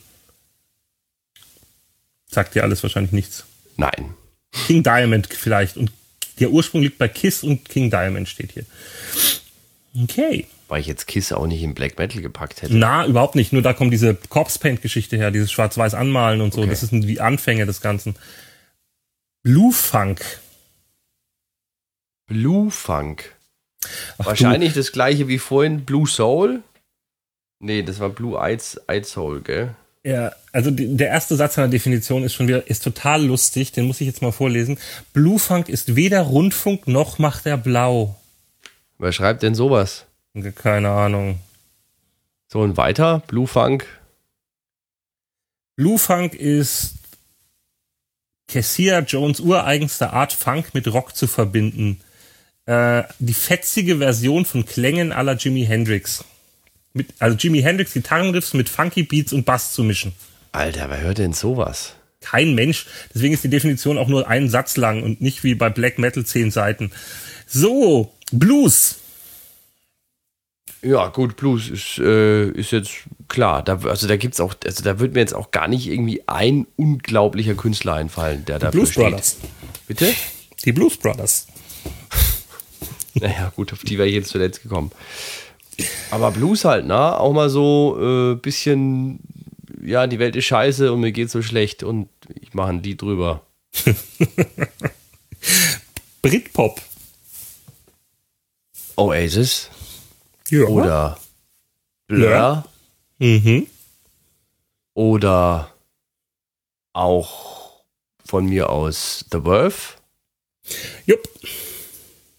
[2.28, 3.46] Sagt dir alles wahrscheinlich nichts.
[3.78, 4.14] Nein.
[4.52, 5.78] King Diamond vielleicht.
[5.78, 5.92] Und
[6.40, 8.66] der Ursprung liegt bei Kiss und King Diamond steht hier.
[10.02, 10.48] Okay.
[10.68, 12.76] Weil ich jetzt Kiss auch nicht in Black Metal gepackt hätte.
[12.76, 13.54] Na, überhaupt nicht.
[13.54, 16.62] Nur da kommt diese Corpse Paint Geschichte her, dieses Schwarz-Weiß anmalen und so.
[16.62, 16.72] Okay.
[16.72, 18.16] Das sind die Anfänge des Ganzen.
[19.44, 20.22] Blue Funk.
[22.26, 23.36] Blue Funk.
[24.18, 24.80] Ach, Wahrscheinlich du.
[24.80, 26.64] das gleiche wie vorhin Blue Soul.
[27.60, 29.76] Nee, das war Blue Eyed Soul, gell?
[30.04, 33.88] Ja, also die, der erste Satz einer Definition ist schon wieder, ist total lustig, den
[33.88, 34.78] muss ich jetzt mal vorlesen.
[35.14, 38.16] Blue Funk ist weder Rundfunk noch macht er blau.
[39.00, 40.06] Wer schreibt denn sowas?
[40.56, 41.40] Keine Ahnung.
[42.48, 43.88] So und weiter, Blue Funk.
[45.76, 46.94] Blue Funk ist
[48.48, 52.00] Cassia Jones ureigenste Art, Funk mit Rock zu verbinden.
[52.68, 56.24] Äh, die fetzige Version von Klängen aller Jimi Hendrix.
[56.96, 60.14] Mit, also Jimi Hendrix Gitarrenriffs mit Funky Beats und Bass zu mischen.
[60.54, 61.94] Alter, wer hört denn sowas?
[62.22, 62.86] Kein Mensch.
[63.14, 66.26] Deswegen ist die Definition auch nur einen Satz lang und nicht wie bei Black Metal
[66.26, 66.92] zehn Seiten.
[67.46, 68.96] So, Blues.
[70.82, 72.94] Ja, gut, Blues ist, äh, ist jetzt
[73.28, 73.62] klar.
[73.62, 76.66] Da, also da gibt's auch, also da wird mir jetzt auch gar nicht irgendwie ein
[76.78, 79.04] unglaublicher Künstler einfallen, der da Blues steht.
[79.04, 79.38] Brothers.
[79.86, 80.14] Bitte?
[80.64, 81.48] Die Blues Brothers.
[83.16, 84.92] naja, gut, auf die wäre ich jetzt zuletzt gekommen.
[86.12, 87.20] Aber Blues halt, ne?
[87.20, 89.20] Auch mal so äh, bisschen,
[89.84, 92.10] ja, die Welt ist scheiße und mir geht so schlecht und
[92.40, 93.42] ich mache ein Lied drüber.
[96.22, 96.82] Britpop.
[98.96, 99.70] Oasis.
[100.50, 100.66] Ja.
[100.66, 101.18] Oder
[102.08, 102.30] Blur.
[102.30, 102.66] Ja.
[103.20, 103.68] Mhm.
[104.94, 105.72] Oder
[106.94, 107.84] auch
[108.26, 109.98] von mir aus The Wolf.
[111.06, 111.28] Jupp.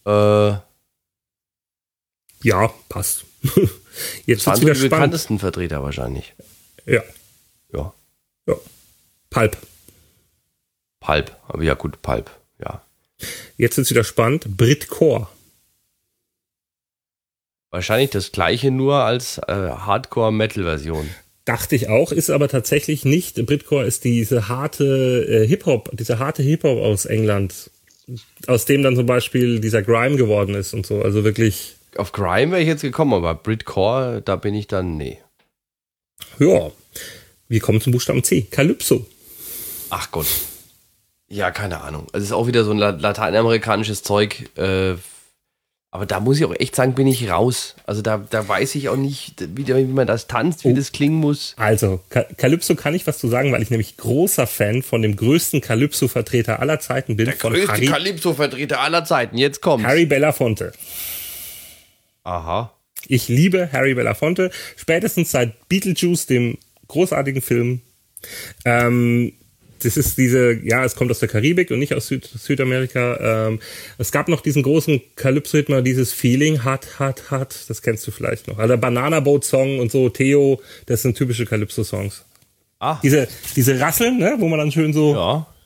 [0.05, 0.66] Äh,
[2.47, 3.25] ja, passt.
[4.27, 6.35] Jetzt waren die bekanntesten Vertreter wahrscheinlich.
[6.87, 7.03] Ja.
[7.73, 7.93] Ja.
[8.47, 8.55] Ja.
[9.31, 9.57] Pulp.
[11.01, 11.37] Pulp.
[11.49, 12.31] Aber ja, gut, Pulp.
[12.61, 12.83] Ja.
[13.57, 14.57] Jetzt ist wieder spannend.
[14.57, 15.27] Britcore.
[17.71, 21.11] Wahrscheinlich das gleiche nur als äh, Hardcore-Metal-Version.
[21.45, 23.45] Dachte ich auch, ist aber tatsächlich nicht.
[23.45, 27.71] Britcore ist diese harte äh, Hip-Hop, dieser harte Hip-Hop aus England,
[28.47, 31.03] aus dem dann zum Beispiel dieser Grime geworden ist und so.
[31.03, 31.76] Also wirklich.
[31.99, 35.19] Auf Grime wäre ich jetzt gekommen, aber Britcore, da bin ich dann, nee.
[36.39, 36.71] Ja.
[37.49, 38.43] Wir kommen zum Buchstaben C.
[38.43, 39.07] Calypso.
[39.91, 40.27] Ach Gott.
[41.29, 42.07] Ja, keine Ahnung.
[42.13, 44.49] Es ist auch wieder so ein lateinamerikanisches Zeug.
[44.57, 44.95] Äh,
[45.97, 47.75] aber da muss ich auch echt sagen, bin ich raus.
[47.87, 50.77] Also da, da weiß ich auch nicht, wie, wie man das tanzt, wie oh.
[50.77, 51.55] das klingen muss.
[51.57, 52.01] Also,
[52.37, 56.61] Calypso kann ich was zu sagen, weil ich nämlich großer Fan von dem größten Calypso-Vertreter
[56.61, 57.27] aller Zeiten bin.
[57.27, 59.87] Der größte Calypso-Vertreter aller Zeiten, jetzt kommt.
[59.87, 60.73] Harry Belafonte.
[62.27, 62.73] Aha.
[63.07, 66.59] Ich liebe Harry Belafonte, spätestens seit Beetlejuice, dem
[66.89, 67.83] großartigen Film.
[68.65, 69.33] Ähm,
[69.83, 73.47] das ist diese, ja, es kommt aus der Karibik und nicht aus Süd Südamerika.
[73.47, 73.61] Ähm,
[73.99, 78.11] es gab noch diesen großen Calypso-Hit mal, dieses Feeling, hat, hat, hat, das kennst du
[78.11, 78.59] vielleicht noch.
[78.59, 82.25] Also Banana Boat Song und so, Theo, das sind typische Calypso-Songs.
[82.81, 82.99] Ah.
[83.05, 85.15] Diese, diese Rasseln, ne, wo man dann schön so.
[85.15, 85.47] Ja.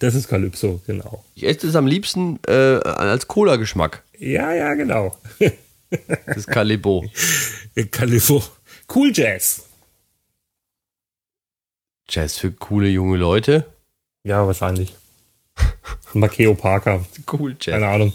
[0.00, 1.24] Das ist Calypso, genau.
[1.36, 4.02] Ich esse es am liebsten äh, als Cola-Geschmack.
[4.20, 5.16] Ja, ja, genau.
[6.26, 7.10] das Calibo.
[7.90, 8.42] Calibo.
[8.92, 9.62] Cool Jazz.
[12.08, 13.72] Jazz für coole junge Leute?
[14.24, 14.94] Ja, wahrscheinlich.
[16.12, 17.06] Makeo Parker.
[17.32, 17.74] Cool Jazz.
[17.74, 18.12] Keine Ahnung.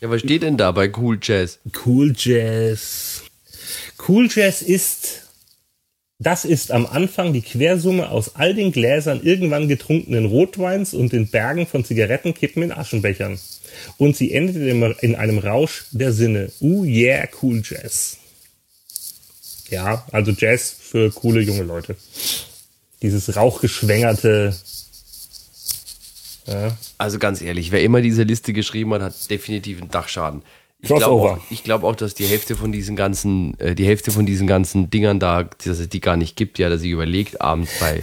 [0.00, 1.58] Ja, was steht denn da bei Cool Jazz?
[1.84, 3.24] Cool Jazz.
[4.08, 5.21] Cool Jazz ist,
[6.22, 11.28] das ist am Anfang die Quersumme aus all den Gläsern irgendwann getrunkenen Rotweins und den
[11.28, 13.38] Bergen von Zigarettenkippen in Aschenbechern.
[13.96, 14.56] Und sie endet
[15.02, 16.52] in einem Rausch der Sinne.
[16.60, 18.18] Uh yeah, Cool Jazz.
[19.70, 21.96] Ja, also Jazz für coole junge Leute.
[23.00, 24.54] Dieses rauchgeschwängerte.
[26.46, 26.76] Ja.
[26.98, 30.42] Also ganz ehrlich, wer immer diese Liste geschrieben hat, hat definitiv einen Dachschaden.
[30.82, 34.26] Ich glaube auch, glaub auch, dass die Hälfte von diesen ganzen, äh, die Hälfte von
[34.26, 37.72] diesen ganzen Dingern da, dass es die gar nicht gibt, ja, dass sie überlegt abends
[37.78, 38.02] bei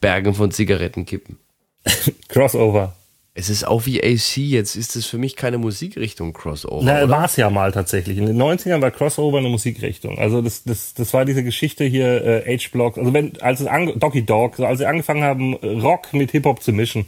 [0.00, 1.38] Bergen von Zigaretten kippen.
[2.28, 2.94] Crossover.
[3.32, 6.84] Es ist auch wie AC, jetzt ist es für mich keine Musikrichtung Crossover.
[6.84, 8.18] Na, war es ja mal tatsächlich.
[8.18, 10.18] In den 90ern war Crossover eine Musikrichtung.
[10.18, 13.96] Also das, das, das war diese Geschichte hier, äh, H-Block, also wenn, als es ange
[13.96, 17.06] Doggy Dog, also als sie angefangen haben, Rock mit Hip-Hop zu mischen,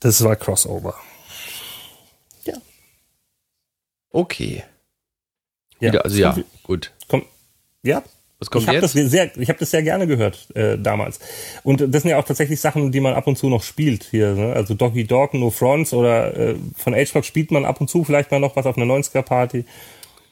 [0.00, 0.94] das war Crossover.
[2.44, 2.54] Ja.
[4.10, 4.62] Okay.
[5.80, 6.92] Ja, Wieder, also ja, gut.
[7.08, 7.26] Kommt,
[7.82, 8.02] ja,
[8.38, 11.20] Was kommt ich habe das sehr, ich habe das sehr gerne gehört äh, damals.
[11.62, 14.34] Und das sind ja auch tatsächlich Sachen, die man ab und zu noch spielt hier.
[14.34, 14.52] Ne?
[14.52, 18.30] Also Doggy Dog, No Fronts oder äh, von H-Block spielt man ab und zu vielleicht
[18.30, 19.64] mal noch was auf einer 90er Party.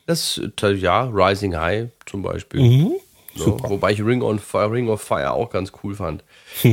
[0.06, 2.60] Das, äh, ja, Rising High zum Beispiel.
[2.60, 2.92] Mhm.
[3.38, 3.44] Ne?
[3.62, 6.24] Wobei ich Ring, on Fire, Ring of Fire auch ganz cool fand.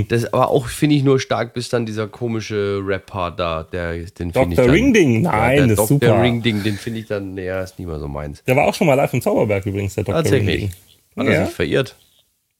[0.10, 4.32] Das aber auch, finde ich, nur stark, bis dann dieser komische Rap-Part da, der, den
[4.32, 4.72] finde ich Dr.
[4.72, 6.10] Ringding, ja, nein, der das ist Dr.
[6.10, 6.22] super.
[6.22, 8.44] Ring-Ding, den finde ich dann, naja, ist nie mehr so meins.
[8.46, 10.16] Der war auch schon mal live im Zauberberg übrigens, der Dr.
[10.24, 10.62] Tatsächlich.
[10.62, 10.72] Ringding.
[11.18, 11.46] Hat er Ja.
[11.46, 11.96] sich verirrt?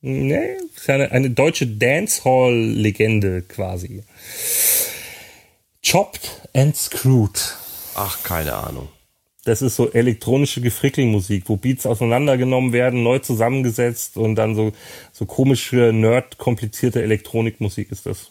[0.02, 4.02] Nee, ist ja eine, eine deutsche Dancehall-Legende quasi.
[5.82, 7.56] Chopped and Screwed.
[7.94, 8.88] Ach, keine Ahnung.
[9.44, 14.72] Das ist so elektronische Gefrickelmusik, wo Beats auseinandergenommen werden, neu zusammengesetzt und dann so,
[15.12, 18.30] so komische, nerd-komplizierte Elektronikmusik ist das.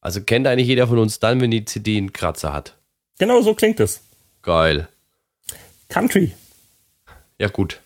[0.00, 2.76] Also kennt eigentlich jeder von uns dann, wenn die CD einen Kratzer hat.
[3.18, 4.02] Genau so klingt es.
[4.42, 4.88] Geil.
[5.88, 6.32] Country.
[7.38, 7.80] Ja, gut.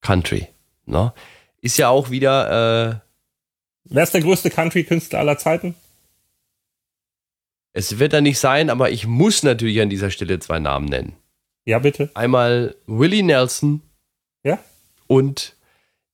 [0.00, 0.48] Country.
[0.86, 1.12] Ne?
[1.60, 3.00] Ist ja auch wieder, äh,
[3.84, 5.74] Wer ist der größte Country-Künstler aller Zeiten?
[7.76, 11.14] es wird da nicht sein, aber ich muss natürlich an dieser Stelle zwei Namen nennen.
[11.66, 12.10] Ja, bitte.
[12.14, 13.82] Einmal Willie Nelson
[14.44, 14.58] Ja?
[15.08, 15.54] und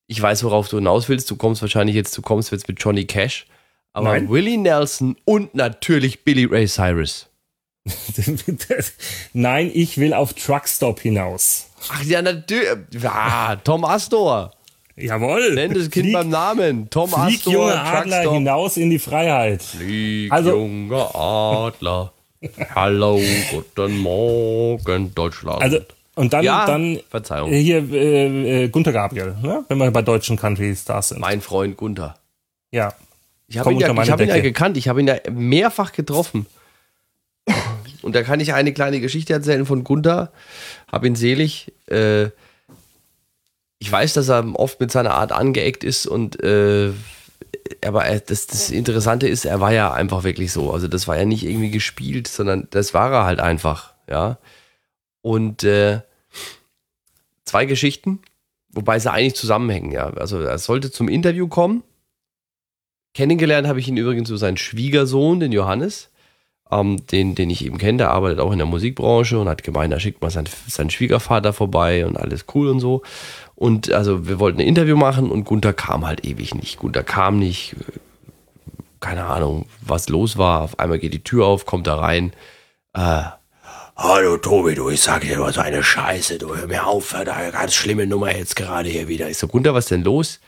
[0.09, 1.31] ich weiß, worauf du hinaus willst.
[1.31, 3.47] Du kommst wahrscheinlich jetzt, du kommst jetzt mit Johnny Cash.
[3.95, 4.29] Aber Nein.
[4.31, 7.29] Willie Nelson und natürlich Billy Ray Cyrus.
[9.33, 11.69] Nein, ich will auf Truckstop hinaus.
[11.91, 12.69] Ach ja, natürlich.
[13.01, 14.53] Ja, Tom Astor.
[14.97, 15.55] Jawohl.
[15.55, 16.91] Nenn das Kind Flieg- beim Namen.
[16.91, 17.53] Tom Flieg, Astor.
[17.53, 18.35] junge Adler, Truckstop.
[18.35, 19.63] hinaus in die Freiheit.
[19.63, 22.13] Flieg, Also- junger Adler.
[22.75, 25.63] Hallo, guten Morgen, Deutschland.
[25.63, 25.79] Also,
[26.15, 27.51] und dann, ja, dann Verzeihung.
[27.51, 29.65] hier äh, äh, Gunter Gabriel, ne?
[29.69, 31.21] wenn wir bei deutschen Country-Stars sind.
[31.21, 32.17] mein Freund Gunther.
[32.71, 32.93] Ja.
[33.49, 36.47] Ich habe ihn, ja, ich hab ihn ja gekannt, ich habe ihn ja mehrfach getroffen.
[38.03, 40.33] Und da kann ich eine kleine Geschichte erzählen von Gunther.
[40.91, 41.73] Hab ihn selig.
[41.87, 42.27] Äh,
[43.79, 46.93] ich weiß, dass er oft mit seiner Art angeeckt ist und äh,
[47.85, 50.73] aber er, das, das Interessante ist, er war ja einfach wirklich so.
[50.73, 54.39] Also das war ja nicht irgendwie gespielt, sondern das war er halt einfach, ja.
[55.21, 56.01] Und äh,
[57.45, 58.21] zwei Geschichten,
[58.71, 60.11] wobei sie eigentlich zusammenhängen, ja.
[60.15, 61.83] Also er sollte zum Interview kommen.
[63.15, 66.11] Kennengelernt habe ich ihn übrigens so seinen Schwiegersohn, den Johannes,
[66.71, 69.93] ähm, den, den ich eben kenne, der arbeitet auch in der Musikbranche und hat gemeint,
[69.93, 73.03] da schickt mal seinen, seinen Schwiegervater vorbei und alles cool und so.
[73.63, 76.81] Und also wir wollten ein Interview machen und Gunther kam halt ewig nicht.
[76.81, 77.77] Gunther kam nicht,
[78.99, 80.63] keine Ahnung, was los war.
[80.63, 82.33] Auf einmal geht die Tür auf, kommt da rein.
[82.93, 83.23] Äh,
[83.95, 87.53] Hallo Tobi, du, ich sag dir so eine Scheiße, du hör mir auf, da eine
[87.53, 89.31] ganz schlimme Nummer jetzt gerade hier wieder.
[89.31, 90.41] Ich so, Gunther, was denn los?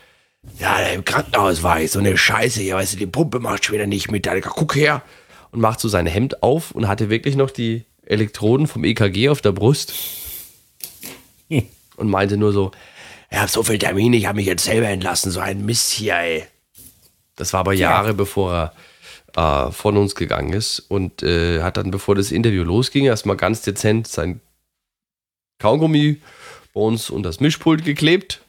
[0.59, 3.75] Ja, im Krankenhaus war ich, so eine Scheiße hier, weißt du, die Pumpe macht schon
[3.75, 4.27] wieder nicht mit.
[4.27, 5.03] Alter, guck her.
[5.51, 9.39] Und macht so sein Hemd auf und hatte wirklich noch die Elektroden vom EKG auf
[9.39, 9.93] der Brust.
[11.47, 12.71] Und meinte nur so,
[13.29, 16.15] ich hab so viel Termine, ich habe mich jetzt selber entlassen, so ein Mist hier,
[16.15, 16.43] ey.
[17.35, 18.73] Das war aber Jahre bevor
[19.35, 23.35] er äh, von uns gegangen ist und äh, hat dann, bevor das Interview losging, erstmal
[23.35, 24.39] ganz dezent sein
[25.59, 26.21] Kaugummi
[26.73, 28.41] bei uns und das Mischpult geklebt.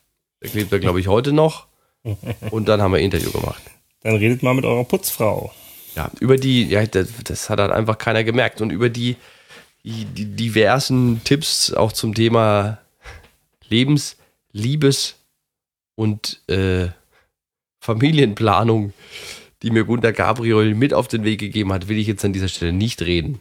[0.43, 1.67] Der klebt er, glaube ich, heute noch.
[2.51, 3.63] Und dann haben wir ein Interview gemacht.
[4.03, 5.53] Dann redet mal mit eurer Putzfrau.
[5.97, 8.61] Ja, über die, ja, das, das hat halt einfach keiner gemerkt.
[8.61, 9.17] Und über die,
[9.83, 12.79] die, die diversen Tipps auch zum Thema
[13.69, 14.17] Lebens-,
[14.57, 15.17] Liebes-
[15.95, 16.89] und äh,
[17.81, 18.93] Familienplanung,
[19.63, 22.49] die mir Gunter Gabriel mit auf den Weg gegeben hat, will ich jetzt an dieser
[22.49, 23.39] Stelle nicht reden.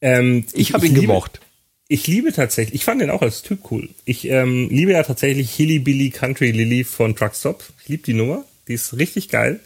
[0.00, 1.40] Ähm, Ich habe ihn liebe- gemocht.
[1.88, 3.90] Ich liebe tatsächlich, ich fand den auch als Typ cool.
[4.06, 7.62] Ich ähm, liebe ja tatsächlich Hilly Billy Country Lily von Truckstop.
[7.82, 9.60] Ich liebe die Nummer, die ist richtig geil.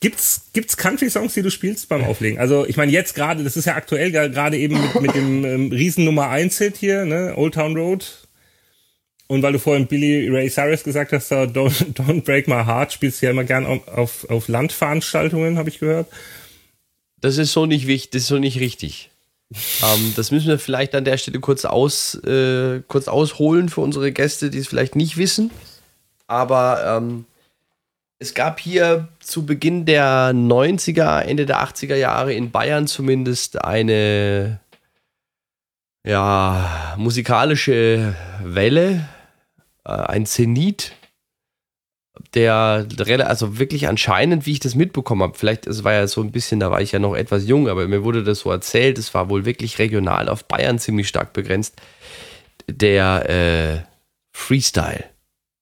[0.00, 2.38] Gibt's gibt's Country Songs, die du spielst beim Auflegen?
[2.38, 5.72] Also ich meine jetzt gerade, das ist ja aktuell gerade eben mit, mit dem ähm,
[5.72, 8.23] riesen Nummer 1 Hit hier, ne, Old Town Road.
[9.34, 12.92] Und weil du vorhin Billy Ray Cyrus gesagt hast, da Don't, Don't Break My Heart,
[12.92, 16.06] spielst du ja immer gern auf, auf, auf Landveranstaltungen, habe ich gehört.
[17.20, 19.10] Das ist so nicht wichtig, das ist so nicht richtig.
[19.82, 24.12] ähm, das müssen wir vielleicht an der Stelle kurz, aus, äh, kurz ausholen für unsere
[24.12, 25.50] Gäste, die es vielleicht nicht wissen.
[26.28, 27.24] Aber ähm,
[28.20, 34.60] es gab hier zu Beginn der 90er, Ende der 80er Jahre in Bayern zumindest eine
[36.06, 39.08] ja, musikalische Welle,
[39.84, 40.92] äh, ein Zenit,
[42.34, 42.86] der
[43.26, 46.60] also wirklich anscheinend, wie ich das mitbekommen habe, vielleicht, es war ja so ein bisschen,
[46.60, 49.28] da war ich ja noch etwas jung, aber mir wurde das so erzählt, es war
[49.28, 51.74] wohl wirklich regional auf Bayern ziemlich stark begrenzt,
[52.68, 53.88] der äh,
[54.32, 55.04] Freestyle.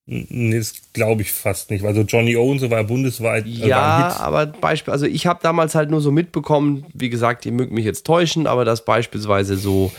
[0.04, 1.84] Nee, das glaube ich fast nicht.
[1.84, 3.46] Also Johnny O und so war bundesweit.
[3.46, 7.52] Äh, ja, aber Beispiel, also ich habe damals halt nur so mitbekommen, wie gesagt, ihr
[7.52, 9.92] mögt mich jetzt täuschen, aber dass beispielsweise so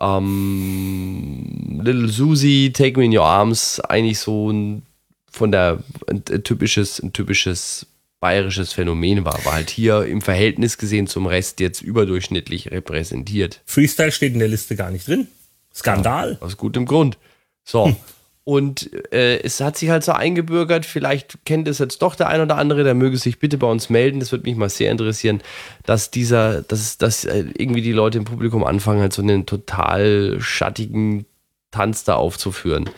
[0.00, 4.82] ähm, Little Susie, Take Me in Your Arms eigentlich so ein
[5.30, 7.86] von der ein, ein typisches, ein typisches
[8.20, 13.60] bayerisches Phänomen war, war halt hier im Verhältnis gesehen zum Rest jetzt überdurchschnittlich repräsentiert.
[13.64, 15.28] Freestyle steht in der Liste gar nicht drin.
[15.72, 16.38] Skandal.
[16.40, 17.18] Ja, aus gutem Grund.
[17.64, 17.94] So.
[18.48, 22.40] Und äh, es hat sich halt so eingebürgert, vielleicht kennt es jetzt doch der ein
[22.40, 25.42] oder andere, der möge sich bitte bei uns melden, das würde mich mal sehr interessieren,
[25.84, 30.38] dass dieser, dass, dass äh, irgendwie die Leute im Publikum anfangen, halt so einen total
[30.40, 31.26] schattigen
[31.72, 32.88] Tanz da aufzuführen.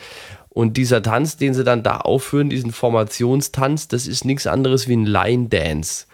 [0.51, 4.95] Und dieser Tanz, den sie dann da aufführen, diesen Formationstanz, das ist nichts anderes wie
[4.95, 6.07] ein Line Dance.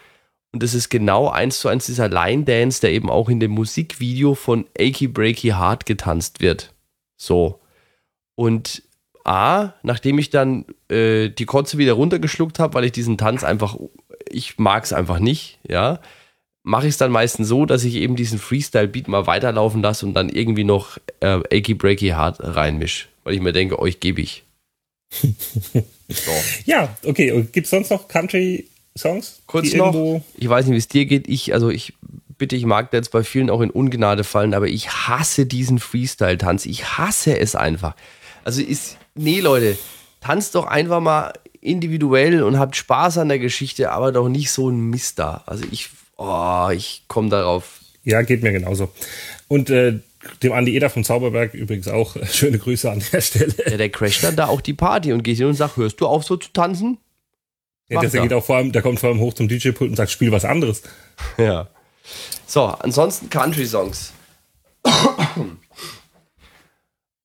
[0.51, 3.51] Und das ist genau eins zu eins dieser Line Dance, der eben auch in dem
[3.51, 6.73] Musikvideo von Achy Breaky Heart getanzt wird.
[7.17, 7.59] So.
[8.33, 8.81] Und
[9.27, 13.75] A, nachdem ich dann äh, die Kotze wieder runtergeschluckt habe, weil ich diesen Tanz einfach,
[14.29, 15.99] ich mag es einfach nicht, ja,
[16.63, 20.13] mache ich es dann meistens so, dass ich eben diesen Freestyle-Beat mal weiterlaufen lasse und
[20.13, 24.43] dann irgendwie noch äh, Achy Breaky Hard reinmisch, weil ich mir denke, euch gebe ich.
[25.11, 26.31] so.
[26.65, 27.47] Ja, okay.
[27.51, 29.41] Gibt es sonst noch Country-Songs?
[29.45, 31.27] Kurz noch, ich weiß nicht, wie es dir geht.
[31.29, 31.93] Ich, also ich
[32.37, 35.79] bitte, ich mag da jetzt bei vielen auch in Ungnade fallen, aber ich hasse diesen
[35.79, 36.65] Freestyle-Tanz.
[36.65, 37.95] Ich hasse es einfach.
[38.43, 39.77] Also ist, nee, Leute,
[40.21, 44.69] tanzt doch einfach mal individuell und habt Spaß an der Geschichte, aber doch nicht so
[44.69, 45.43] ein Mister.
[45.45, 47.79] Also ich, oh, ich komme darauf.
[48.03, 48.89] Ja, geht mir genauso.
[49.47, 49.99] Und äh,
[50.43, 53.53] dem Andi Eder vom Zauberberg übrigens auch schöne Grüße an der Stelle.
[53.65, 56.07] Ja, der crasht dann da auch die Party und geht hin und sagt, hörst du
[56.07, 56.97] auf so zu tanzen?
[57.89, 60.11] Ja, der geht auch vor allem, der kommt vor allem hoch zum DJ-Pult und sagt,
[60.11, 60.83] spiel was anderes.
[61.37, 61.67] Ja.
[62.45, 64.13] So, ansonsten Country-Songs.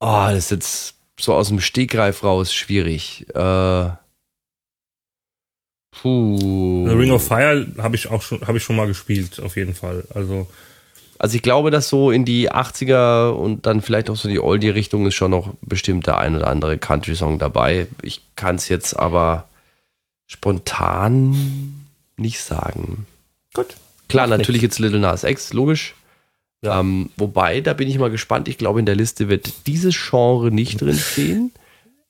[0.04, 3.26] Oh, das ist jetzt so aus dem Stegreif raus schwierig.
[3.34, 3.88] Äh,
[5.92, 6.86] puh.
[6.88, 9.74] The Ring of Fire habe ich auch schon, habe ich schon mal gespielt, auf jeden
[9.74, 10.04] Fall.
[10.14, 10.48] Also.
[11.18, 15.06] Also ich glaube, dass so in die 80er und dann vielleicht auch so die Oldie-Richtung
[15.06, 17.86] ist schon noch bestimmt der ein oder andere Country-Song dabei.
[18.02, 19.48] Ich kann es jetzt aber
[20.26, 21.84] spontan
[22.16, 23.06] nicht sagen.
[23.54, 23.76] Gut.
[24.08, 25.94] Klar, natürlich jetzt Little Nas X, logisch.
[26.62, 26.78] Ja.
[26.78, 28.48] Ähm, wobei, da bin ich mal gespannt.
[28.48, 31.52] Ich glaube, in der Liste wird dieses Genre nicht drin stehen.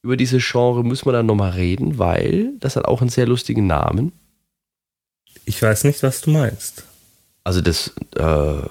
[0.03, 3.67] Über dieses Genre müssen wir dann nochmal reden, weil das hat auch einen sehr lustigen
[3.67, 4.13] Namen.
[5.45, 6.85] Ich weiß nicht, was du meinst.
[7.45, 8.63] Also das äh,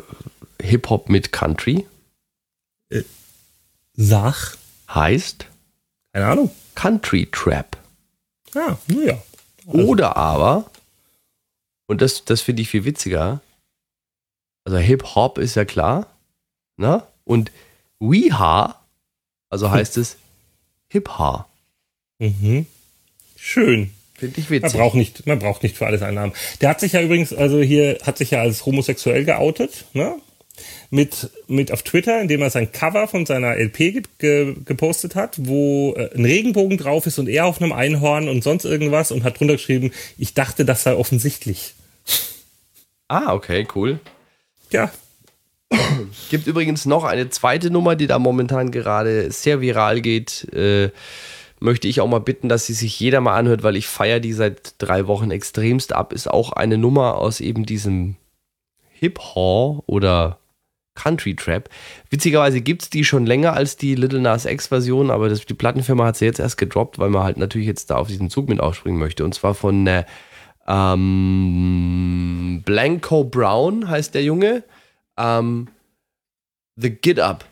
[0.61, 1.87] Hip-Hop mit Country.
[2.89, 3.03] Äh,
[3.93, 4.55] Sach.
[4.93, 5.47] Heißt?
[6.13, 6.51] Keine Ahnung.
[6.75, 7.77] Country Trap.
[8.53, 9.17] Ja, ja.
[9.67, 9.87] Also.
[9.87, 10.69] Oder aber,
[11.87, 13.41] und das, das finde ich viel witziger,
[14.63, 16.07] also Hip-Hop ist ja klar.
[16.77, 17.03] Ne?
[17.23, 17.51] Und
[17.99, 18.79] Weha,
[19.49, 19.73] also hm.
[19.73, 20.17] heißt es
[20.89, 21.47] Hip-Ha.
[22.19, 22.65] Mhm.
[23.37, 23.91] Schön.
[24.21, 24.73] Finde ich witzig.
[24.73, 26.33] Man braucht, nicht, man braucht nicht für alles einen Namen.
[26.61, 30.15] Der hat sich ja übrigens, also hier, hat sich ja als homosexuell geoutet, ne?
[30.91, 35.37] Mit, mit auf Twitter, indem er sein Cover von seiner LP ge ge gepostet hat,
[35.39, 39.23] wo äh, ein Regenbogen drauf ist und er auf einem Einhorn und sonst irgendwas und
[39.23, 41.73] hat drunter geschrieben, ich dachte, das sei offensichtlich.
[43.07, 43.99] Ah, okay, cool.
[44.71, 44.91] Ja.
[46.29, 50.51] Gibt übrigens noch eine zweite Nummer, die da momentan gerade sehr viral geht.
[50.53, 50.91] Äh,
[51.59, 54.33] möchte ich auch mal bitten, dass sie sich jeder mal anhört, weil ich feiere die
[54.33, 56.11] seit drei Wochen extremst ab.
[56.11, 58.15] Ist auch eine Nummer aus eben diesem
[58.89, 60.39] Hip-Hop oder
[60.95, 61.69] Country Trap.
[62.09, 66.05] Witzigerweise gibt es die schon länger als die Little Nas X-Version, aber das, die Plattenfirma
[66.05, 68.59] hat sie jetzt erst gedroppt, weil man halt natürlich jetzt da auf diesen Zug mit
[68.59, 69.23] aufspringen möchte.
[69.23, 70.03] Und zwar von äh,
[70.71, 74.63] ähm, Blanco Brown heißt der Junge.
[75.17, 75.67] Ähm,
[76.77, 77.45] The Get Up.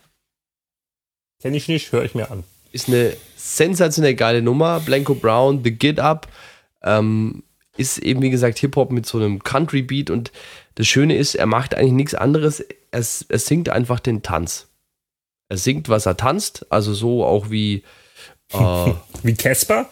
[1.42, 2.44] Kenn ich nicht, höre ich mir an.
[2.72, 4.80] Ist eine sensationell geile Nummer.
[4.80, 6.28] Blanco Brown, The Get Up.
[6.82, 7.44] Ähm,
[7.76, 10.32] ist eben, wie gesagt, Hip-Hop mit so einem Country-Beat und
[10.76, 12.62] das Schöne ist, er macht eigentlich nichts anderes.
[12.92, 14.68] Er, er singt einfach den Tanz.
[15.50, 17.84] Er singt, was er tanzt, also so auch wie.
[18.54, 19.90] Äh, wie Casper?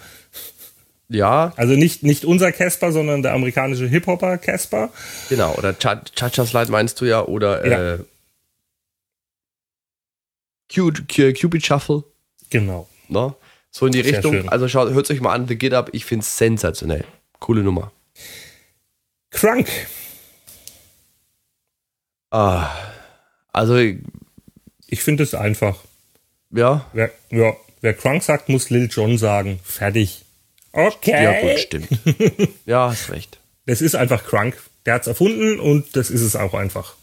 [1.10, 1.54] Ja.
[1.56, 4.90] Also nicht, nicht unser Casper, sondern der amerikanische Hip-Hopper Casper.
[5.30, 7.96] Genau, oder Cha-Cha Slide meinst du ja, oder ja.
[7.96, 8.00] Äh,
[10.70, 12.04] Cupid Shuffle.
[12.50, 12.88] Genau.
[13.08, 13.34] Ne?
[13.72, 14.34] So in die Sehr Richtung.
[14.34, 14.50] Schön.
[14.50, 15.90] Also schaut, hört euch mal an, The Get Up.
[15.94, 17.06] Ich finde es sensationell.
[17.40, 17.92] Coole Nummer.
[19.30, 19.68] Crunk.
[22.32, 22.70] Ah,
[23.54, 23.78] also.
[23.78, 25.78] Ich finde es einfach.
[26.52, 26.86] Ja.
[26.94, 27.56] Wer, ja.
[27.82, 29.60] Wer Crunk sagt, muss Lil Jon sagen.
[29.64, 30.26] Fertig.
[30.72, 31.24] Okay.
[31.24, 31.88] Ja, gut, stimmt.
[32.66, 33.40] ja, hast recht.
[33.66, 34.58] Das ist einfach Crunk.
[34.86, 36.96] Der hat es erfunden und das ist es auch einfach.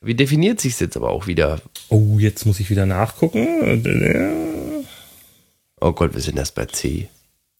[0.00, 1.60] Wie definiert sich jetzt aber auch wieder?
[1.88, 4.74] Oh, jetzt muss ich wieder nachgucken.
[5.80, 7.08] Oh Gott, wir sind erst bei C.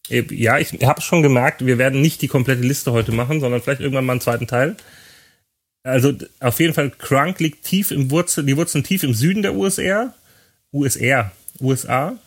[0.09, 3.81] Ja, ich habe schon gemerkt, wir werden nicht die komplette Liste heute machen, sondern vielleicht
[3.81, 4.75] irgendwann mal einen zweiten Teil.
[5.83, 9.53] Also auf jeden Fall, Crunk liegt tief im Wurzel, die Wurzeln tief im Süden der
[9.53, 10.13] USR.
[10.71, 11.31] USR,
[11.61, 12.17] USA.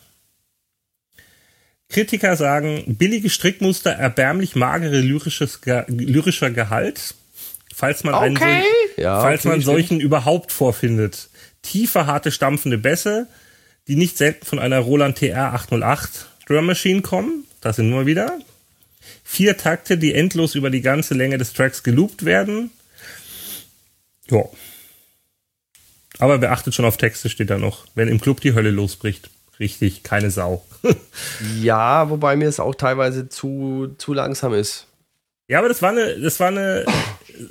[1.93, 7.13] Kritiker sagen, billige Strickmuster, erbärmlich magere lyrisches, lyrischer Gehalt.
[7.73, 8.43] Falls man, okay.
[8.43, 8.63] einen,
[8.97, 11.29] ja, falls man solchen überhaupt vorfindet.
[11.61, 13.27] Tiefe, harte, stampfende Bässe,
[13.87, 17.45] die nicht selten von einer Roland TR 808 Drum Machine kommen.
[17.61, 18.39] Das sind nur wieder.
[19.23, 22.71] Vier Takte, die endlos über die ganze Länge des Tracks geloopt werden.
[24.29, 24.43] Ja.
[26.19, 27.85] Aber beachtet schon auf Texte steht da noch.
[27.95, 29.29] Wenn im Club die Hölle losbricht.
[29.59, 30.65] Richtig, keine Sau.
[31.61, 34.87] ja, wobei mir es auch teilweise zu, zu langsam ist.
[35.47, 36.85] Ja, aber das war eine, das war eine,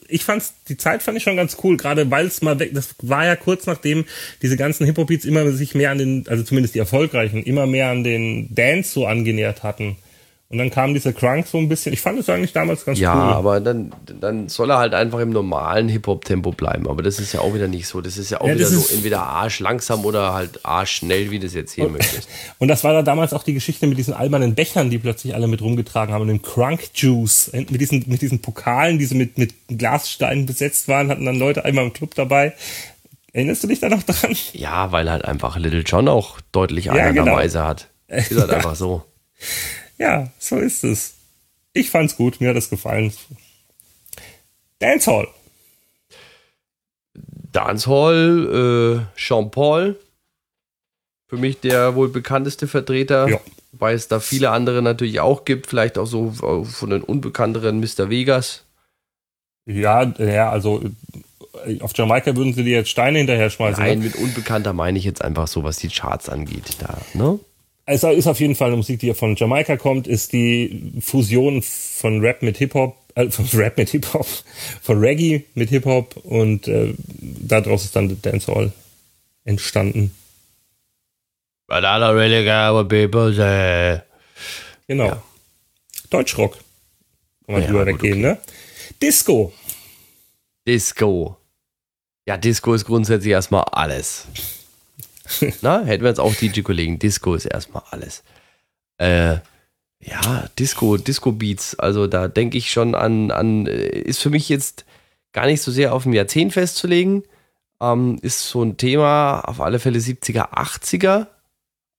[0.09, 2.95] ich fand's, die Zeit fand ich schon ganz cool, gerade weil es mal weg, das
[3.03, 4.07] war ja kurz nachdem
[4.41, 8.03] diese ganzen Hip-Hop-Beats immer sich mehr an den, also zumindest die erfolgreichen, immer mehr an
[8.03, 9.97] den Dance so angenähert hatten.
[10.53, 11.95] Und dann kam dieser Crunk so ein bisschen.
[11.95, 13.31] Ich fand es eigentlich damals ganz ja, cool.
[13.31, 13.91] Ja, aber dann,
[14.21, 16.91] dann soll er halt einfach im normalen Hip-Hop-Tempo bleiben.
[16.91, 18.03] Aber das ist ja auch wieder nicht so.
[18.03, 21.39] Das ist ja auch ja, wieder so entweder arsch langsam oder halt arsch schnell, wie
[21.39, 22.29] das jetzt hier und, möchtest.
[22.59, 25.47] Und das war da damals auch die Geschichte mit diesen albernen Bechern, die plötzlich alle
[25.47, 27.51] mit rumgetragen haben und dem Crunk Juice.
[27.55, 31.65] Mit diesen, mit diesen Pokalen, die so mit, mit Glassteinen besetzt waren, hatten dann Leute
[31.65, 32.53] einmal im Club dabei.
[33.33, 34.37] Erinnerst du dich da noch dran?
[34.53, 37.39] Ja, weil halt einfach Little John auch deutlich ja, genau.
[37.39, 37.89] hat.
[38.07, 39.03] Ist halt einfach so.
[39.99, 41.15] Ja, so ist es.
[41.73, 43.13] Ich fand's gut, mir hat es gefallen.
[44.79, 45.29] Dancehall.
[47.53, 49.99] Dancehall, äh, Jean-Paul.
[51.29, 53.29] Für mich der wohl bekannteste Vertreter.
[53.29, 53.41] Ja.
[53.73, 55.67] Weil es da viele andere natürlich auch gibt.
[55.67, 58.11] Vielleicht auch so von den unbekannteren Mr.
[58.11, 58.65] Vegas.
[59.65, 60.83] Ja, ja, also
[61.65, 63.83] äh, auf Jamaika würden sie dir jetzt Steine hinterher schmeißen.
[63.83, 64.07] Nein, ne?
[64.07, 66.77] mit Unbekannter meine ich jetzt einfach so, was die Charts angeht.
[66.81, 67.39] Da, ne?
[67.85, 72.21] Es ist auf jeden Fall eine Musik, die von Jamaika kommt, ist die Fusion von
[72.21, 74.27] Rap mit Hip-Hop, äh, von Rap mit Hip-Hop,
[74.83, 78.73] von Reggae mit Hip-Hop und äh, daraus ist dann Dancehall
[79.45, 80.15] entstanden.
[81.67, 84.03] But I don't really care what people say.
[84.87, 85.07] Genau.
[85.07, 85.23] Ja.
[86.11, 86.59] Deutschrock.
[87.47, 88.23] Kann man ja, drüber weggehen, okay.
[88.23, 88.39] ne?
[89.01, 89.53] Disco.
[90.67, 91.37] Disco.
[92.27, 94.27] Ja, Disco ist grundsätzlich erstmal alles.
[95.63, 96.99] Na, hätten wir jetzt auch DJ-Kollegen.
[96.99, 98.23] Disco ist erstmal alles.
[98.99, 99.39] Äh,
[100.01, 101.79] ja, Disco, Disco-Beats.
[101.79, 104.85] Also da denke ich schon an, an, äh, ist für mich jetzt
[105.33, 107.23] gar nicht so sehr auf ein Jahrzehnt festzulegen.
[107.81, 111.29] Ähm, ist so ein Thema, auf alle Fälle 70er, 80er,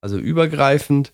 [0.02, 1.12] also übergreifend.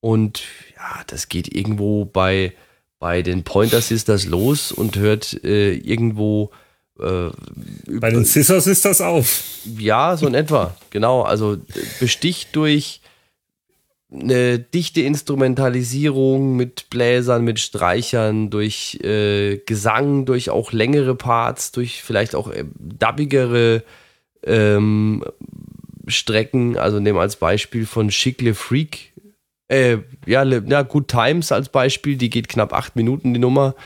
[0.00, 0.42] Und
[0.76, 2.54] ja, das geht irgendwo bei,
[2.98, 6.50] bei den Pointer Sisters los und hört äh, irgendwo
[7.00, 7.30] äh,
[7.98, 9.42] Bei den Scissors ist das auf.
[9.78, 10.76] Ja, so in etwa.
[10.90, 11.22] Genau.
[11.22, 11.58] Also
[11.98, 13.00] besticht durch
[14.12, 22.02] eine dichte Instrumentalisierung mit Bläsern, mit Streichern, durch äh, Gesang, durch auch längere Parts, durch
[22.02, 23.84] vielleicht auch äh, dubbigere
[24.44, 25.24] ähm,
[26.08, 26.76] Strecken.
[26.76, 29.12] Also nehmen als Beispiel von Schickle Freak.
[29.68, 33.76] Äh, ja, ja, Good Times als Beispiel, die geht knapp acht Minuten, die Nummer.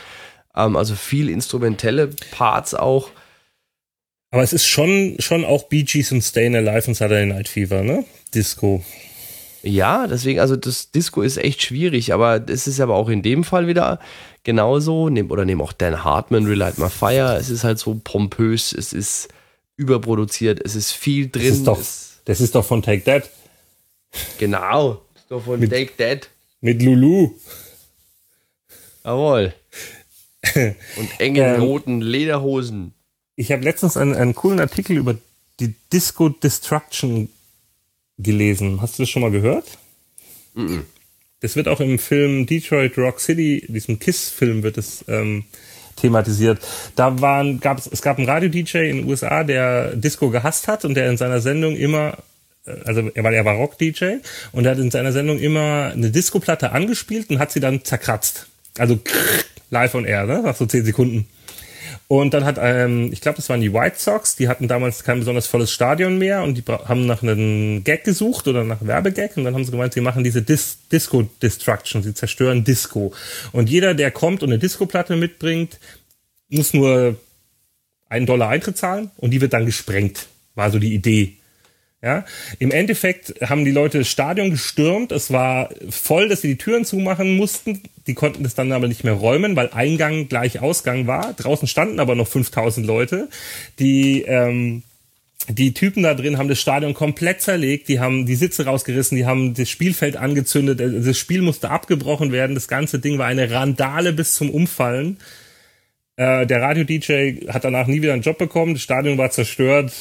[0.55, 3.09] Ähm, also viel instrumentelle Parts auch.
[4.31, 7.83] Aber es ist schon, schon auch Bee Gees und Stayin' Alive und Saturday Night Fever,
[7.83, 8.05] ne?
[8.33, 8.83] Disco.
[9.63, 13.43] Ja, deswegen, also das Disco ist echt schwierig, aber es ist aber auch in dem
[13.43, 13.99] Fall wieder
[14.43, 15.05] genauso.
[15.05, 17.35] Oder nehmen auch Dan Hartman, Relight My Fire.
[17.39, 19.29] Es ist halt so pompös, es ist
[19.75, 21.47] überproduziert, es ist viel drin.
[21.47, 21.81] Das ist doch,
[22.25, 23.29] das ist doch von Take That.
[24.37, 26.29] Genau, das ist doch von mit, Take That.
[26.61, 27.31] Mit Lulu.
[29.03, 29.53] Jawohl.
[30.97, 32.93] Und engen ähm, roten Lederhosen.
[33.35, 35.17] Ich habe letztens einen, einen coolen Artikel über
[35.59, 37.29] die Disco Destruction
[38.17, 38.81] gelesen.
[38.81, 39.77] Hast du das schon mal gehört?
[40.53, 40.79] Mm.
[41.41, 45.43] Das wird auch im Film Detroit Rock City, diesem Kiss-Film, wird es ähm,
[45.95, 46.59] thematisiert.
[46.95, 50.85] Da waren, gab es, es gab einen Radio-DJ in den USA, der Disco gehasst hat
[50.85, 52.17] und der in seiner Sendung immer,
[52.65, 54.17] äh, also er war, er war Rock-DJ
[54.53, 58.47] und er hat in seiner Sendung immer eine Disco-Platte angespielt und hat sie dann zerkratzt.
[58.77, 58.99] Also
[59.69, 60.41] live on air, ne?
[60.41, 61.27] Nach so zehn Sekunden.
[62.07, 65.19] Und dann hat, ähm, ich glaube, das waren die White Sox, die hatten damals kein
[65.19, 69.43] besonders volles Stadion mehr und die haben nach einem Gag gesucht oder nach Werbegag und
[69.43, 73.11] dann haben sie gemeint, sie machen diese Dis Disco Destruction, sie zerstören Disco.
[73.53, 75.79] Und jeder, der kommt und eine Disco-Platte mitbringt,
[76.49, 77.17] muss nur
[78.07, 80.27] einen Dollar Eintritt zahlen und die wird dann gesprengt.
[80.53, 81.37] War so die Idee.
[82.03, 82.23] Ja,
[82.59, 85.11] im Endeffekt haben die Leute das Stadion gestürmt.
[85.11, 87.81] Es war voll, dass sie die Türen zumachen mussten.
[88.05, 91.33] Die konnten das dann aber nicht mehr räumen, weil Eingang gleich Ausgang war.
[91.33, 93.29] Draußen standen aber noch 5000 Leute.
[93.79, 94.83] Die, ähm,
[95.49, 97.87] die Typen da drin haben das Stadion komplett zerlegt.
[97.87, 99.17] Die haben die Sitze rausgerissen.
[99.17, 100.79] Die haben das Spielfeld angezündet.
[100.79, 102.55] Das Spiel musste abgebrochen werden.
[102.55, 105.17] Das ganze Ding war eine Randale bis zum Umfallen.
[106.17, 108.73] Äh, der Radio-DJ hat danach nie wieder einen Job bekommen.
[108.73, 109.91] Das Stadion war zerstört.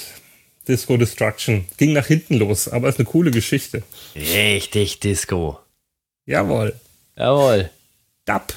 [0.68, 1.66] Disco Destruction.
[1.76, 3.82] Ging nach hinten los, aber ist eine coole Geschichte.
[4.14, 5.58] Richtig Disco.
[6.26, 6.74] Jawohl.
[7.16, 7.70] Jawohl.
[8.24, 8.54] Dub.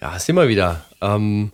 [0.00, 0.84] Ja, sind wir wieder.
[1.00, 1.52] Ähm,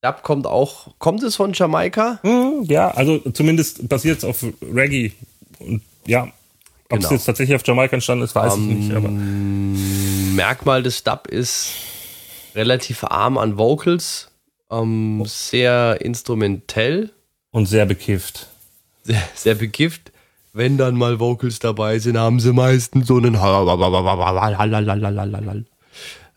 [0.00, 2.18] Dub kommt auch, kommt es von Jamaika?
[2.22, 5.12] Hm, ja, also zumindest basiert es auf Reggae.
[5.58, 7.10] Und ja, ob es Genau.
[7.12, 8.92] jetzt tatsächlich auf Jamaika entstanden ist, weiß ich nicht.
[8.94, 11.72] Aber Merkmal des Dub ist
[12.54, 14.30] relativ arm an Vocals,
[14.70, 17.10] ähm, sehr instrumentell,
[17.50, 18.46] und sehr bekifft.
[19.04, 20.12] sehr, sehr bekifft.
[20.52, 23.40] Wenn dann mal Vocals dabei sind, haben sie meistens so einen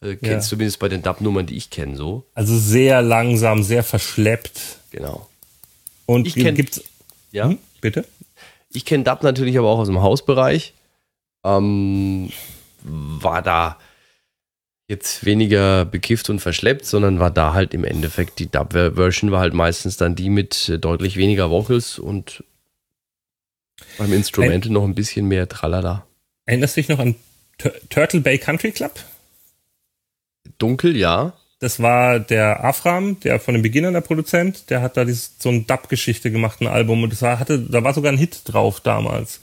[0.02, 0.40] äh, Kennst Ja.
[0.40, 2.26] zumindest bei den Dub-Nummern, die ich kenne, so.
[2.34, 4.60] Also sehr langsam, sehr verschleppt.
[4.92, 5.28] Genau.
[6.06, 6.84] Und Ich kenn- gibt's.
[7.32, 7.46] Ja.
[7.50, 8.06] Hm, bitte?
[8.74, 10.74] Ich kenne Dub natürlich aber auch aus dem Hausbereich.
[11.44, 12.32] Ähm,
[12.84, 13.78] war da
[14.92, 19.54] jetzt weniger bekifft und verschleppt, sondern war da halt im Endeffekt die Dub-Version war halt
[19.54, 22.44] meistens dann die mit äh, deutlich weniger Vocals und
[23.98, 26.06] beim Instrumental noch ein bisschen mehr Tralala.
[26.46, 27.16] Erinnerst du dich noch an
[27.58, 29.00] Tur Turtle Bay Country Club?
[30.58, 31.34] Dunkel, ja.
[31.62, 35.50] Das war der Afram, der von den Beginnern der Produzent, der hat da dieses, so
[35.50, 38.80] ein Dub-Geschichte gemacht, ein Album und das war, hatte, da war sogar ein Hit drauf
[38.80, 39.40] damals.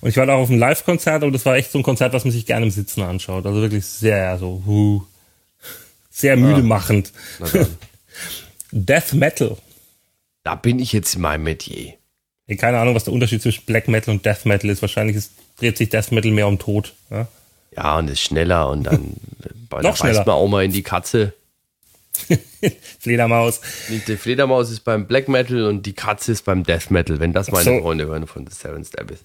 [0.00, 2.24] Und ich war da auf einem Live-Konzert und das war echt so ein Konzert, was
[2.24, 3.44] man sich gerne im Sitzen anschaut.
[3.44, 5.02] Also wirklich sehr so, huh,
[6.10, 7.12] sehr müde machend.
[8.72, 9.58] Death Metal.
[10.44, 11.94] da bin ich jetzt in meinem Metier.
[12.56, 14.80] Keine Ahnung, was der Unterschied zwischen Black Metal und Death Metal ist.
[14.80, 16.94] Wahrscheinlich ist, dreht sich Death Metal mehr um Tod.
[17.10, 17.28] Ja?
[17.76, 19.16] Ja, und ist schneller und dann
[19.82, 20.14] Noch schneller.
[20.14, 21.34] beißt man auch mal in die Katze.
[22.98, 23.60] Fledermaus.
[23.88, 27.50] Die Fledermaus ist beim Black Metal und die Katze ist beim Death Metal, wenn das
[27.50, 27.80] meine so.
[27.80, 29.24] Freunde hören von The Seven Step ist.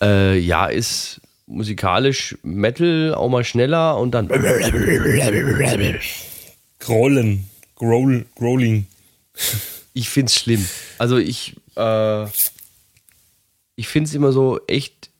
[0.00, 4.28] Äh, ja, ist musikalisch Metal auch mal schneller und dann.
[6.78, 7.48] Grollen.
[7.76, 8.86] Growl, Growling.
[9.92, 10.64] Ich find's schlimm.
[10.98, 12.26] Also ich, äh,
[13.76, 15.10] ich find's immer so echt.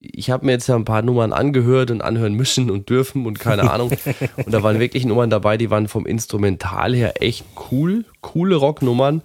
[0.00, 3.40] Ich habe mir jetzt ja ein paar Nummern angehört und anhören müssen und dürfen und
[3.40, 3.90] keine Ahnung.
[4.36, 9.22] und da waren wirklich Nummern dabei, die waren vom Instrumental her echt cool, coole Rocknummern.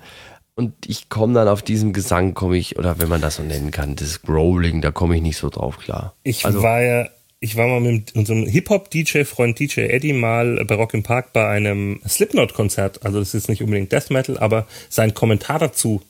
[0.55, 3.71] Und ich komme dann auf diesen Gesang, komme ich, oder wenn man das so nennen
[3.71, 6.15] kann, das Growling, da komme ich nicht so drauf klar.
[6.23, 7.07] Ich Also- war ja,
[7.39, 12.01] ich war mal mit unserem Hip-Hop-DJ-Freund DJ Eddie mal bei Rock im Park bei einem
[12.07, 13.03] Slipknot-Konzert.
[13.05, 16.01] Also das ist nicht unbedingt Death Metal, aber sein Kommentar dazu,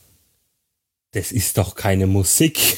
[1.12, 2.60] das ist doch keine Musik.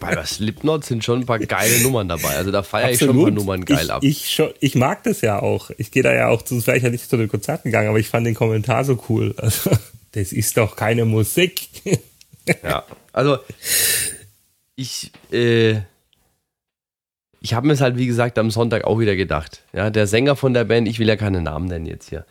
[0.00, 2.36] Bei der Slipknot sind schon ein paar geile Nummern dabei.
[2.36, 4.02] Also da feiere ich schon ein paar Nummern geil ich, ab.
[4.02, 5.70] Ich, schon, ich mag das ja auch.
[5.78, 8.26] Ich gehe da ja auch, ich ja nicht zu dem Konzert gegangen, aber ich fand
[8.26, 9.34] den Kommentar so cool.
[9.38, 9.70] Also,
[10.12, 11.68] das ist doch keine Musik.
[12.62, 13.38] Ja, also
[14.74, 15.80] ich, äh,
[17.40, 19.62] ich habe mir es halt, wie gesagt, am Sonntag auch wieder gedacht.
[19.72, 22.26] Ja, der Sänger von der Band, ich will ja keine Namen nennen jetzt hier.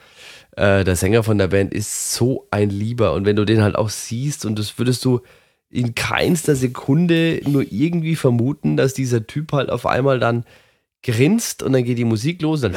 [0.58, 3.76] Äh, der Sänger von der Band ist so ein Lieber und wenn du den halt
[3.76, 5.22] auch siehst und das würdest du
[5.70, 10.46] in keinster Sekunde nur irgendwie vermuten, dass dieser Typ halt auf einmal dann
[11.04, 12.62] grinst und dann geht die Musik los.
[12.62, 12.74] Dann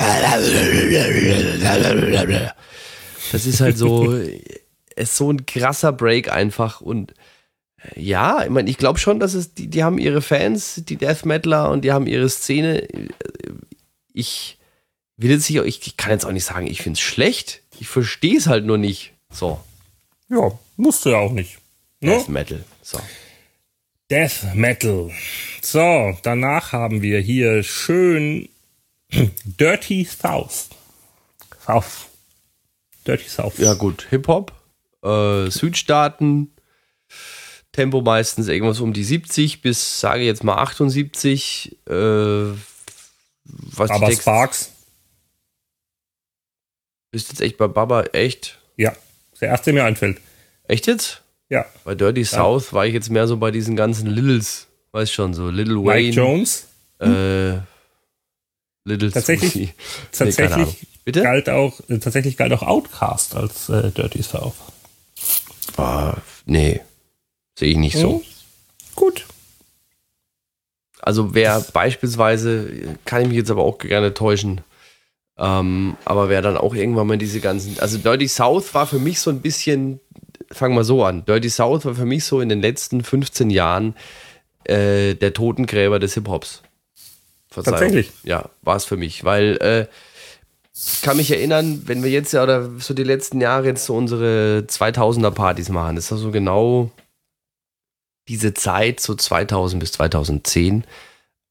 [3.32, 4.12] das ist halt so,
[4.97, 7.14] ist so ein krasser Break einfach und
[7.95, 11.24] ja, ich meine, ich glaube schon, dass es, die, die haben ihre Fans, die Death
[11.24, 12.89] Metaler und die haben ihre Szene.
[14.12, 14.59] Ich
[15.16, 17.62] will jetzt nicht, ich, ich kann jetzt auch nicht sagen, ich finde es schlecht.
[17.78, 19.12] Ich verstehe es halt nur nicht.
[19.30, 19.61] So,
[20.28, 21.59] Ja, musst du ja auch nicht.
[22.01, 22.12] Ne?
[22.12, 22.64] Death Metal.
[22.82, 23.01] So.
[24.11, 25.11] Death Metal.
[25.61, 28.49] So, danach haben wir hier schön
[29.44, 30.68] Dirty South.
[31.64, 32.07] South.
[33.07, 33.59] Dirty South.
[33.59, 34.53] Ja, gut, Hip-Hop,
[35.03, 36.53] äh, Südstaaten,
[37.72, 41.76] Tempo meistens irgendwas um die 70 bis, sage ich jetzt mal 78.
[41.86, 42.55] Äh,
[43.44, 44.72] was Aber Sparks.
[47.11, 48.59] Bist jetzt echt bei Baba, echt?
[48.76, 48.94] Ja,
[49.30, 50.20] das der erste, der mir einfällt.
[50.64, 51.22] Echt jetzt?
[51.51, 51.64] Ja.
[51.84, 55.49] Bei Dirty South war ich jetzt mehr so bei diesen ganzen Littles, weiß schon, so
[55.49, 56.66] Little Mike Wayne, Jones.
[57.01, 57.55] äh,
[58.84, 59.74] Little Tatsächlich-
[60.12, 60.86] keine Tatsächlich.
[61.05, 61.22] Bitte?
[61.22, 64.55] galt auch, äh, tatsächlich galt auch Outcast als äh, Dirty South.
[65.78, 66.80] Ah, nee,
[67.59, 68.16] sehe ich nicht so.
[68.18, 68.22] Hm?
[68.94, 69.24] Gut.
[71.01, 74.61] Also wer beispielsweise, kann ich mich jetzt aber auch gerne täuschen,
[75.38, 79.20] ähm, aber wer dann auch irgendwann mal diese ganzen, also Dirty South war für mich
[79.20, 80.01] so ein bisschen
[80.51, 81.24] fangen wir so an.
[81.24, 83.94] Dirty South war für mich so in den letzten 15 Jahren
[84.64, 86.62] äh, der Totengräber des Hip-Hops.
[87.51, 88.12] Tatsächlich?
[88.24, 89.86] Ja, war es für mich, weil äh,
[91.03, 94.64] kann mich erinnern, wenn wir jetzt ja oder so die letzten Jahre jetzt so unsere
[94.68, 96.90] 2000er Partys machen, das ist so genau
[98.28, 100.84] diese Zeit, so 2000 bis 2010,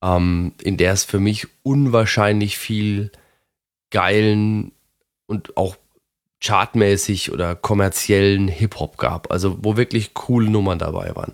[0.03, 3.11] ähm, in der es für mich unwahrscheinlich viel
[3.89, 4.71] geilen
[5.25, 5.75] und auch
[6.41, 9.31] chartmäßig oder kommerziellen Hip-Hop gab.
[9.31, 11.33] Also wo wirklich coole Nummern dabei waren.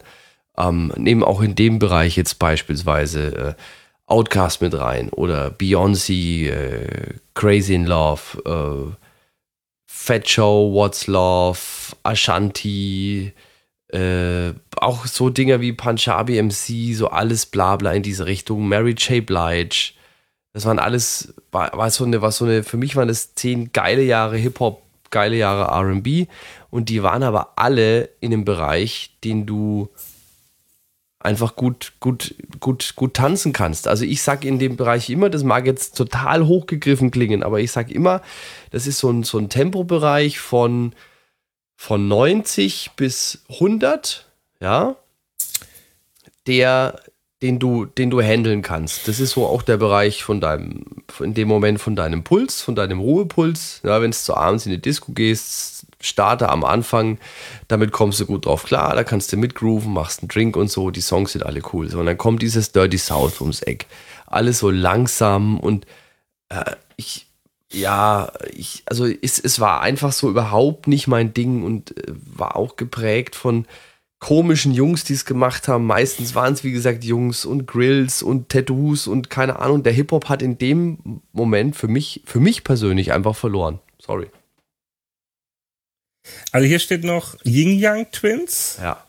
[0.58, 3.62] Ähm, nehmen auch in dem Bereich jetzt beispielsweise äh,
[4.06, 8.95] Outcast mit rein oder Beyoncé, äh, Crazy in Love, äh,
[9.88, 11.60] Fat Show, What's Love,
[12.04, 13.34] Ashanti,
[13.88, 19.26] äh, auch so Dinger wie Punjabi MC, so alles Blabla in diese Richtung, Mary J.
[19.26, 19.93] Blige.
[20.51, 23.72] Das waren alles, war, war so eine, war so eine, für mich waren das zehn
[23.72, 24.82] geile Jahre Hip-Hop,
[25.14, 26.28] geile Jahre RB
[26.70, 29.88] und die waren aber alle in einem Bereich, den du
[31.20, 33.88] einfach gut, gut, gut, gut tanzen kannst.
[33.88, 37.72] Also ich sage in dem Bereich immer, das mag jetzt total hochgegriffen klingen, aber ich
[37.72, 38.22] sage immer,
[38.72, 40.93] das ist so ein, so ein Tempobereich von,
[41.78, 44.26] von 90 bis 100,
[44.59, 44.97] ja,
[46.47, 46.99] der,
[47.44, 49.10] den du, den du handeln kannst.
[49.10, 50.86] Das ist so auch der Bereich von deinem,
[51.20, 53.82] in dem Moment von deinem Puls, von deinem Ruhepuls.
[53.84, 57.20] Ja, wenn du zu abends in die Disco gehst, Starter am Anfang,
[57.68, 60.89] damit kommst du gut drauf klar, da kannst du mitgrooven, machst einen Drink und so,
[60.89, 61.89] die Songs sind alle cool.
[61.89, 63.88] So, und dann kommt dieses Dirty South ums Eck.
[64.26, 65.86] Alles so langsam und
[66.48, 66.64] äh,
[66.96, 67.28] ich,
[67.74, 72.56] ja, ich, also es, es war einfach so überhaupt nicht mein Ding und äh, war
[72.56, 73.66] auch geprägt von
[74.24, 75.86] komischen Jungs, die es gemacht haben.
[75.86, 79.84] Meistens waren es, wie gesagt, Jungs und Grills und Tattoos und keine Ahnung.
[79.84, 83.82] Der Hip-Hop hat in dem Moment für mich, für mich persönlich einfach verloren.
[83.99, 84.28] Sorry.
[86.53, 88.78] Also hier steht noch Yin Yang Twins.
[88.82, 89.05] Ja.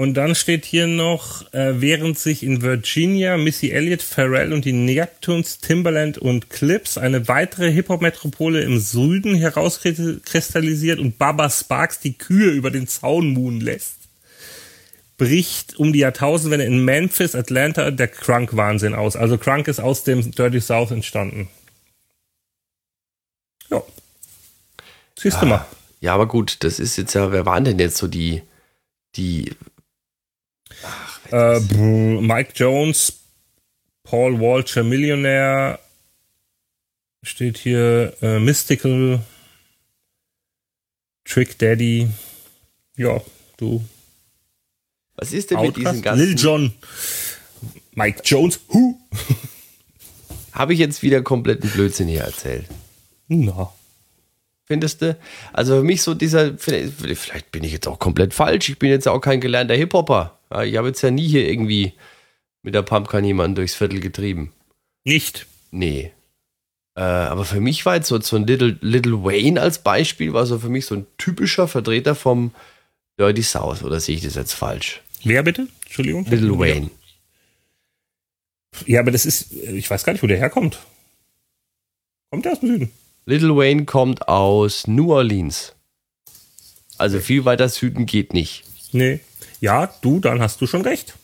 [0.00, 4.72] Und dann steht hier noch, äh, während sich in Virginia Missy Elliott, Pharrell und die
[4.72, 12.50] Neptunes, Timbaland und Clips eine weitere Hip-Hop-Metropole im Süden herauskristallisiert und Baba Sparks die Kühe
[12.50, 13.96] über den Zaun muhen lässt,
[15.18, 19.16] bricht um die Jahrtausendwende in Memphis, Atlanta der Crunk-Wahnsinn aus.
[19.16, 21.50] Also Crunk ist aus dem Dirty South entstanden.
[23.68, 23.82] Ja.
[25.18, 25.66] Siehst du mal.
[26.00, 28.40] Ja, aber gut, das ist jetzt ja, wer waren denn jetzt so die,
[29.16, 29.52] die.
[31.32, 33.20] Äh, Mike Jones,
[34.02, 35.78] Paul Walcher Millionär,
[37.22, 39.20] steht hier äh, Mystical,
[41.24, 42.08] Trick Daddy.
[42.96, 43.20] Ja,
[43.56, 43.84] du.
[45.16, 45.76] Was ist denn Outcast?
[45.76, 46.26] mit diesen ganzen.
[46.26, 46.72] Lil Jon,
[47.94, 48.98] Mike Jones, who?
[50.52, 52.66] Habe ich jetzt wieder kompletten Blödsinn hier erzählt?
[53.28, 53.72] Na
[54.70, 55.16] findest du?
[55.52, 59.08] Also für mich so dieser, vielleicht bin ich jetzt auch komplett falsch, ich bin jetzt
[59.08, 60.38] auch kein gelernter Hip-Hopper.
[60.50, 61.92] Ich habe jetzt ja nie hier irgendwie
[62.62, 64.52] mit der Pumpkin jemanden durchs Viertel getrieben.
[65.04, 65.46] Nicht?
[65.70, 66.12] Nee.
[66.96, 70.46] Äh, aber für mich war jetzt so, so ein Little, Little Wayne als Beispiel, war
[70.46, 72.52] so für mich so ein typischer Vertreter vom
[73.18, 75.02] Dirty South, oder sehe ich das jetzt falsch?
[75.22, 75.68] Wer bitte?
[75.84, 76.24] Entschuldigung?
[76.26, 76.90] Little Wayne.
[78.86, 80.78] Ja, aber das ist, ich weiß gar nicht, wo der herkommt.
[82.30, 82.90] Kommt der aus dem Süden?
[83.26, 85.74] Little Wayne kommt aus New Orleans.
[86.98, 88.64] Also viel weiter Süden geht nicht.
[88.92, 89.20] Nee.
[89.60, 91.14] Ja, du, dann hast du schon recht.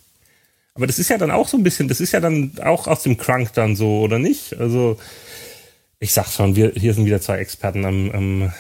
[0.75, 3.03] Aber das ist ja dann auch so ein bisschen, das ist ja dann auch aus
[3.03, 4.59] dem Crunk dann so, oder nicht?
[4.59, 4.99] Also,
[5.99, 8.53] ich sag's schon, wir, hier sind wieder zwei Experten am, am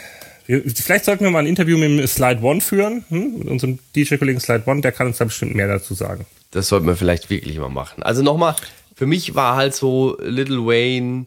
[0.46, 3.38] vielleicht sollten wir mal ein Interview mit dem Slide One führen, hm?
[3.38, 6.24] mit unserem DJ-Kollegen Slide One, der kann uns da bestimmt mehr dazu sagen.
[6.52, 8.02] Das sollten wir vielleicht wirklich mal machen.
[8.02, 8.54] Also nochmal,
[8.94, 11.26] für mich war halt so Little Wayne,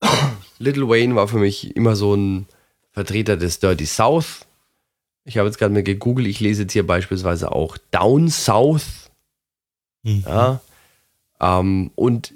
[0.58, 2.46] Little Wayne war für mich immer so ein
[2.92, 4.46] Vertreter des Dirty South.
[5.24, 9.10] Ich habe jetzt gerade mal gegoogelt, ich lese jetzt hier beispielsweise auch Down South.
[10.02, 10.24] Mhm.
[10.26, 10.60] Ja.
[11.40, 12.32] Ähm, und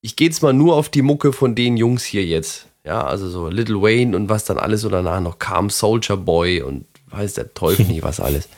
[0.00, 2.66] ich gehe jetzt mal nur auf die Mucke von den Jungs hier jetzt.
[2.84, 6.62] Ja, also so Little Wayne und was dann alles so danach noch kam, Soldier Boy
[6.62, 8.48] und weiß der Teufel nicht was alles.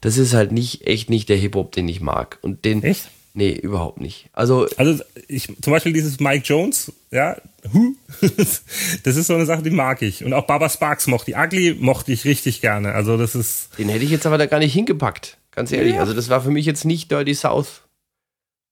[0.00, 2.38] Das ist halt nicht, echt nicht der Hip-Hop, den ich mag.
[2.42, 3.08] Und den, echt?
[3.36, 4.28] Nee, überhaupt nicht.
[4.32, 7.36] Also, also ich, zum Beispiel dieses Mike Jones, ja,
[9.02, 10.24] das ist so eine Sache, die mag ich.
[10.24, 11.36] Und auch Baba Sparks mochte ich.
[11.36, 12.92] Ugly mochte ich richtig gerne.
[12.92, 13.70] Also das ist.
[13.76, 15.36] Den hätte ich jetzt aber da gar nicht hingepackt.
[15.50, 15.94] Ganz ehrlich.
[15.94, 16.00] Ja.
[16.00, 17.82] Also das war für mich jetzt nicht Dirty South.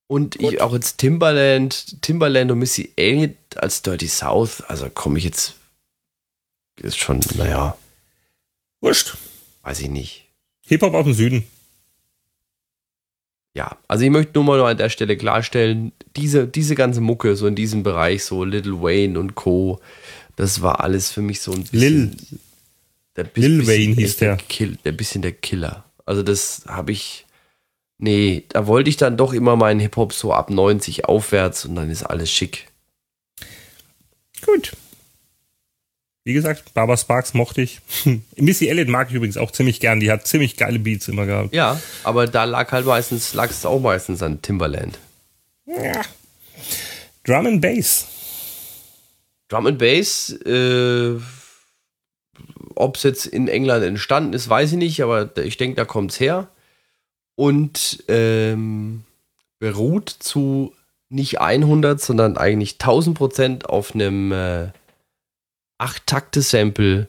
[0.07, 5.25] Und ich, auch jetzt Timberland, Timberland und Missy Elliott als Dirty South, also komme ich
[5.25, 5.55] jetzt,
[6.81, 7.77] ist schon, naja.
[8.81, 9.17] Wurscht.
[9.63, 10.27] Weiß ich nicht.
[10.67, 11.47] Hip-Hop aus dem Süden
[13.55, 17.47] ja, also ich möchte nur mal an der Stelle klarstellen, diese, diese ganze Mucke, so
[17.47, 19.81] in diesem Bereich, so Little Wayne und Co.,
[20.37, 21.81] das war alles für mich so ein bisschen.
[21.81, 22.17] Lil.
[23.17, 24.37] der Lil Wayne hieß der.
[24.37, 25.85] Der, Kill, der bisschen der Killer.
[26.07, 27.27] Also das habe ich.
[27.99, 31.91] Nee, da wollte ich dann doch immer meinen Hip-Hop so ab 90 aufwärts und dann
[31.91, 32.69] ist alles schick.
[34.45, 34.73] Gut.
[36.25, 37.81] Wie gesagt, Barbara Sparks mochte ich.
[38.37, 39.99] Missy Elliott mag ich übrigens auch ziemlich gern.
[39.99, 41.53] Die hat ziemlich geile Beats immer gehabt.
[41.53, 44.99] Ja, aber da lag halt meistens, lag es auch meistens an Timberland.
[45.67, 46.03] Ja.
[47.25, 48.07] Drum and Bass.
[49.49, 51.17] Drum and Bass, äh,
[52.75, 56.13] ob es jetzt in England entstanden ist, weiß ich nicht, aber ich denke, da kommt
[56.13, 56.49] es her.
[57.35, 59.05] Und ähm,
[59.59, 60.73] beruht zu
[61.09, 64.69] nicht 100, sondern eigentlich 1000 Prozent auf einem äh,
[65.83, 67.09] 8-Takte-Sample,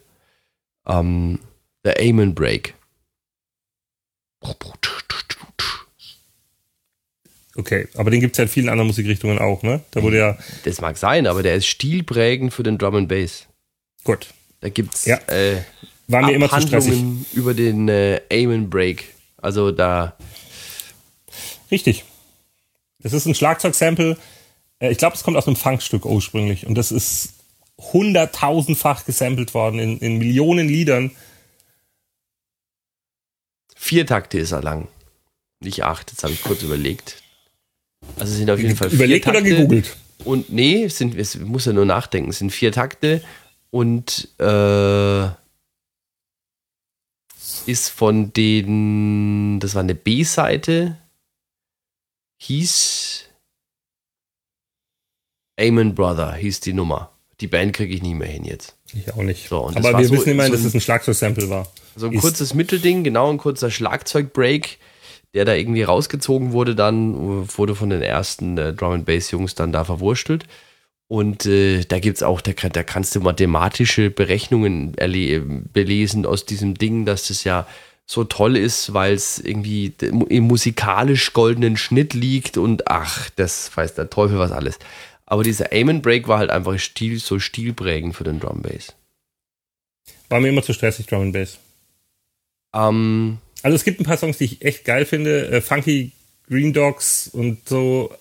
[0.86, 1.38] ähm,
[1.84, 2.74] der Amen Break.
[7.56, 9.80] Okay, aber den gibt es ja in vielen anderen Musikrichtungen auch, ne?
[9.92, 10.38] Da wurde ja.
[10.64, 13.46] Das mag sein, aber der ist stilprägend für den Drum and Bass.
[14.02, 14.26] Gut.
[14.60, 15.18] Da gibt es Ja.
[15.28, 15.62] äh,
[16.08, 17.00] War mir immer zu stressig.
[17.32, 19.04] Über den äh, Amen Break.
[19.36, 20.16] Also da,
[21.70, 22.04] Richtig.
[22.98, 24.16] Das ist ein Schlagzeugsample.
[24.80, 26.66] Äh, Ich glaube, es kommt aus einem Funkstück ursprünglich.
[26.66, 27.34] Und das ist
[27.80, 31.10] hunderttausendfach gesampelt worden in, in Millionen Liedern.
[33.76, 34.88] vier Takte ist er lang.
[35.60, 37.22] Nicht acht, jetzt habe ich kurz überlegt.
[38.16, 39.56] Also es sind auf jeden Fall Überlegt vier oder Takte.
[39.56, 39.96] gegoogelt?
[40.24, 42.30] Und nee, es, sind, es muss ja nur nachdenken.
[42.30, 43.22] Es sind vier Takte
[43.70, 45.26] und äh,
[47.66, 50.98] ist von den, das war eine B-Seite,
[52.38, 53.24] hieß
[55.58, 57.13] Amen Brother, hieß die Nummer.
[57.40, 58.76] Die Band kriege ich nie mehr hin jetzt.
[58.94, 59.48] Ich auch nicht.
[59.48, 61.66] So, Aber wir so- wissen immerhin, so dass es ein Schlagzeugsample war.
[61.96, 64.78] So ein Ist- kurzes Mittelding, genau, ein kurzer Schlagzeugbreak,
[65.34, 69.54] der da irgendwie rausgezogen wurde, dann wurde von den ersten äh, Drum and Bass Jungs
[69.56, 70.44] dann da verwurstelt.
[71.08, 74.92] Und äh, da gibt es auch, da, da kannst du mathematische Berechnungen
[75.72, 77.66] belesen aus diesem Ding, dass das ja
[78.06, 83.94] so toll ist, weil es irgendwie im musikalisch goldenen Schnitt liegt und ach, das weiß
[83.94, 84.78] der Teufel was alles.
[85.26, 88.94] Aber dieser Amen Break war halt einfach Stil, so stilprägend für den Drum Bass.
[90.28, 91.58] War mir immer zu stressig, Drum and Bass.
[92.74, 95.48] Ähm, Also es gibt ein paar Songs, die ich echt geil finde.
[95.48, 96.12] Äh, Funky
[96.48, 98.14] Green Dogs und so,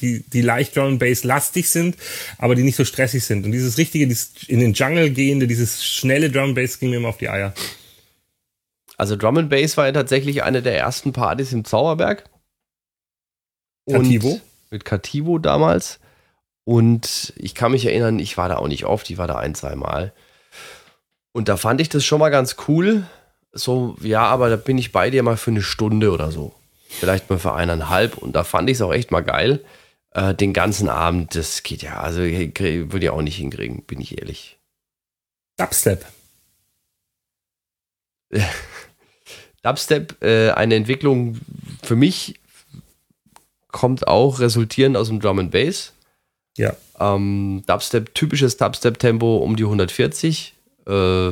[0.00, 1.96] die, die leicht Drum and Bass lastig sind,
[2.38, 3.44] aber die nicht so stressig sind.
[3.44, 6.96] Und dieses richtige, dieses in den Jungle gehende, dieses schnelle Drum and Bass ging mir
[6.96, 7.54] immer auf die Eier.
[8.96, 12.28] Also Drum and Bass war ja tatsächlich eine der ersten Partys im Zauberberg.
[13.84, 14.40] Und Cativo?
[14.70, 16.00] Mit Cativo damals.
[16.66, 19.54] Und ich kann mich erinnern, ich war da auch nicht oft, ich war da ein,
[19.54, 20.12] zwei Mal.
[21.30, 23.06] Und da fand ich das schon mal ganz cool.
[23.52, 26.56] So, ja, aber da bin ich bei dir mal für eine Stunde oder so.
[26.88, 28.18] Vielleicht mal für eineinhalb.
[28.18, 29.64] Und da fand ich es auch echt mal geil.
[30.10, 34.18] Äh, den ganzen Abend, das geht ja, also würde ich auch nicht hinkriegen, bin ich
[34.18, 34.58] ehrlich.
[35.58, 36.04] Dubstep.
[39.62, 41.38] Dubstep, äh, eine Entwicklung
[41.84, 42.40] für mich,
[43.68, 45.92] kommt auch resultierend aus dem Drum and Bass.
[46.56, 46.74] Ja.
[46.98, 50.54] Ähm, Dubstep, typisches Dubstep-Tempo um die 140.
[50.86, 51.30] Äh,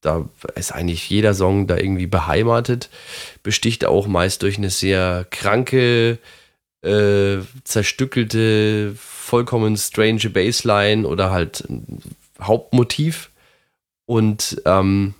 [0.00, 2.88] da ist eigentlich jeder Song da irgendwie beheimatet.
[3.42, 6.18] Besticht auch meist durch eine sehr kranke,
[6.82, 11.66] äh, zerstückelte, vollkommen strange Bassline oder halt
[12.40, 13.30] Hauptmotiv.
[14.06, 15.14] Und ähm,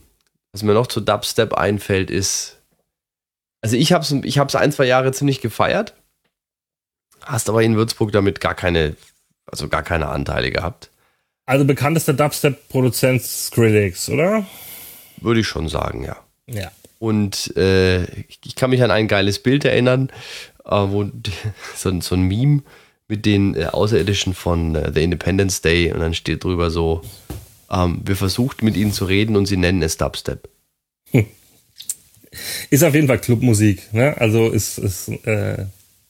[0.53, 2.57] was mir noch zu Dubstep einfällt, ist,
[3.61, 5.95] also ich habe es ich hab's ein, zwei Jahre ziemlich gefeiert,
[7.22, 8.97] hast aber in Würzburg damit gar keine,
[9.51, 10.90] also gar keine Anteile gehabt.
[11.46, 14.46] Also bekanntester Dubstep-Produzent Skrillex, oder?
[15.20, 16.16] Würde ich schon sagen, ja.
[16.46, 16.70] Ja.
[16.99, 18.05] Und äh,
[18.44, 20.11] ich- kann mich an ein geiles Bild erinnern,
[20.64, 21.05] äh, wo
[21.76, 22.62] so, ein- so ein Meme
[23.09, 27.01] mit den äh, Außerirdischen von äh, The Independence Day und dann steht drüber so,
[27.70, 30.49] ähm, wir versuchten mit ihnen zu reden und sie nennen es Dubstep.
[32.70, 34.14] Ist auf jeden Fall Clubmusik, ne?
[34.18, 35.64] Also ist, ist äh,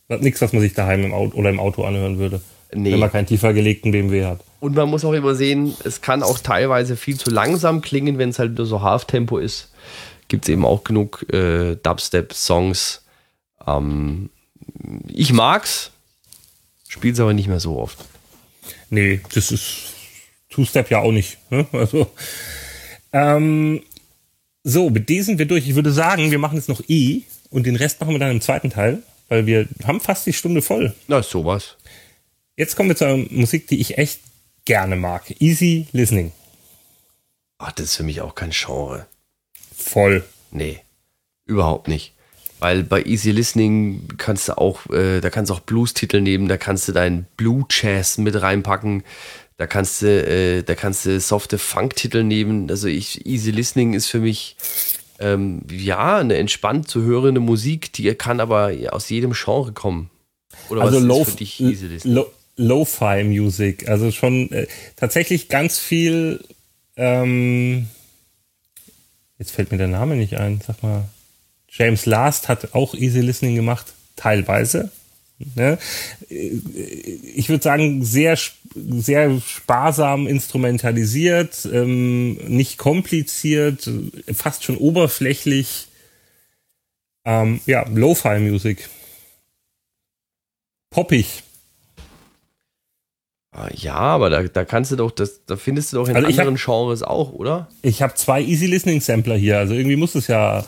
[0.09, 2.41] nichts, was man sich daheim im Auto oder im Auto anhören würde.
[2.73, 2.93] Nee.
[2.93, 4.41] Wenn man keinen tiefer gelegten BMW hat.
[4.61, 8.31] Und man muss auch immer sehen, es kann auch teilweise viel zu langsam klingen, wenn
[8.31, 9.73] es halt nur so Half-Tempo ist.
[10.27, 13.03] Gibt es eben auch genug äh, Dubstep-Songs.
[13.67, 14.31] Ähm,
[15.07, 15.91] ich mag's,
[16.89, 17.99] spiel's aber nicht mehr so oft.
[18.91, 19.95] Nee, das ist
[20.51, 21.39] Two-Step ja auch nicht.
[21.51, 21.67] Ne?
[21.73, 22.11] Also,
[23.13, 23.83] ähm,
[24.65, 25.67] so, mit denen sind wir durch.
[25.69, 28.41] Ich würde sagen, wir machen jetzt noch E und den Rest machen wir dann im
[28.41, 30.95] zweiten Teil, weil wir haben fast die Stunde voll.
[31.07, 31.77] Na, sowas.
[32.59, 34.19] Jetzt kommen wir zur Musik, die ich echt
[34.65, 35.23] gerne mag.
[35.41, 36.33] Easy Listening.
[37.59, 39.07] Ach, das ist für mich auch kein Genre.
[39.77, 40.25] Voll.
[40.51, 40.81] Nee,
[41.47, 42.15] überhaupt nicht.
[42.59, 46.57] Weil bei Easy Listening kannst du auch, äh, da kannst du auch Blues-Titel nehmen, da
[46.57, 49.05] kannst du deinen Blue Jazz mit reinpacken.
[49.57, 52.69] Da kannst du, äh, da kannst du softe Funk-Titel nehmen.
[52.71, 54.57] Also ich, Easy Listening ist für mich
[55.21, 60.11] ähm, ja eine entspannt zu hörende Musik, die kann aber aus jedem Genre kommen.
[60.71, 62.17] Oder also was low, ist für dich Easy Listening?
[62.17, 62.27] Lo
[62.59, 66.45] Lo-Fi Music, also schon äh, tatsächlich ganz viel.
[66.97, 67.89] Ähm,
[69.39, 70.61] jetzt fällt mir der Name nicht ein.
[70.67, 71.09] Sag mal,
[71.69, 73.87] James Last hat auch Easy Listening gemacht,
[74.17, 74.91] teilweise.
[75.55, 75.79] Ne?
[76.29, 78.37] Ich würde sagen, sehr,
[78.75, 83.89] sehr sparsam instrumentalisiert, ähm, nicht kompliziert,
[84.35, 85.87] fast schon oberflächlich.
[87.25, 88.89] Ähm, ja, Lo-Fi-Musik.
[90.91, 91.45] Poppig.
[93.59, 96.29] Ah, ja, aber da, da kannst du doch, das, da findest du doch in also
[96.29, 97.69] anderen hab, Genres auch, oder?
[97.83, 100.65] Ich habe zwei Easy Listening Sampler hier, also irgendwie muss es ja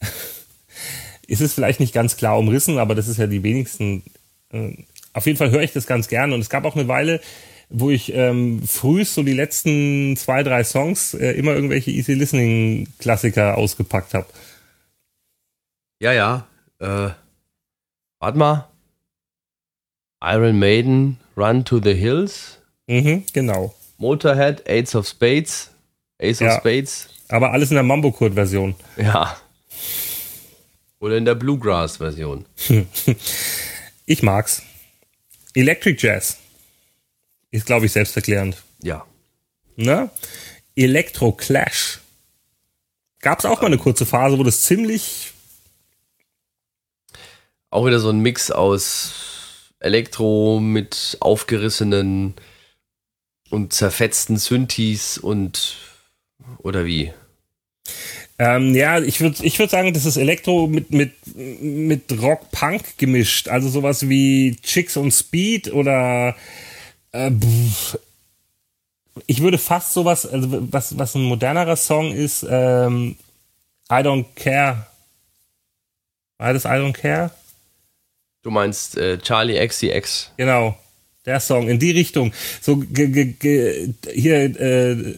[1.26, 4.02] ist es vielleicht nicht ganz klar umrissen, aber das ist ja die wenigsten.
[4.50, 4.76] Äh,
[5.12, 6.34] auf jeden Fall höre ich das ganz gerne.
[6.34, 7.20] Und es gab auch eine Weile,
[7.68, 12.88] wo ich ähm, frühst so die letzten zwei, drei Songs äh, immer irgendwelche Easy Listening
[12.98, 14.26] Klassiker ausgepackt habe.
[16.00, 16.46] Ja, ja.
[16.80, 17.10] Äh,
[18.18, 18.71] warte mal.
[20.22, 22.58] Iron Maiden, Run to the Hills.
[22.86, 23.74] Mhm, genau.
[23.98, 25.70] Motorhead, Ace of Spades.
[26.20, 27.08] Ace ja, of Spades.
[27.28, 28.74] Aber alles in der Mambo-Kurt-Version.
[28.96, 29.36] Ja.
[31.00, 32.46] Oder in der Bluegrass-Version.
[34.06, 34.62] ich mag's.
[35.54, 36.38] Electric Jazz
[37.50, 38.62] ist, glaube ich, selbsterklärend.
[38.82, 39.04] Ja.
[39.76, 40.10] Ne?
[40.76, 41.98] Electro Clash.
[43.20, 45.32] Gab es auch mal eine kurze Phase, wo das ziemlich.
[47.70, 49.31] Auch wieder so ein Mix aus
[49.82, 52.34] Elektro mit aufgerissenen
[53.50, 55.76] und zerfetzten Synthes und.
[56.58, 57.12] Oder wie?
[58.38, 63.48] Ähm, ja, ich würde ich würd sagen, das ist Elektro mit, mit, mit Rock-Punk gemischt.
[63.48, 66.34] Also sowas wie Chicks on Speed oder
[67.12, 67.30] äh,
[69.26, 73.16] ich würde fast sowas, also was, was ein modernerer Song ist, ähm,
[73.90, 74.86] I Don't Care.
[76.38, 77.30] War das I Don't Care?
[78.42, 80.32] Du meinst äh, Charlie XCX.
[80.36, 80.76] Genau,
[81.24, 82.32] der Song in die Richtung.
[82.60, 85.14] So hier äh,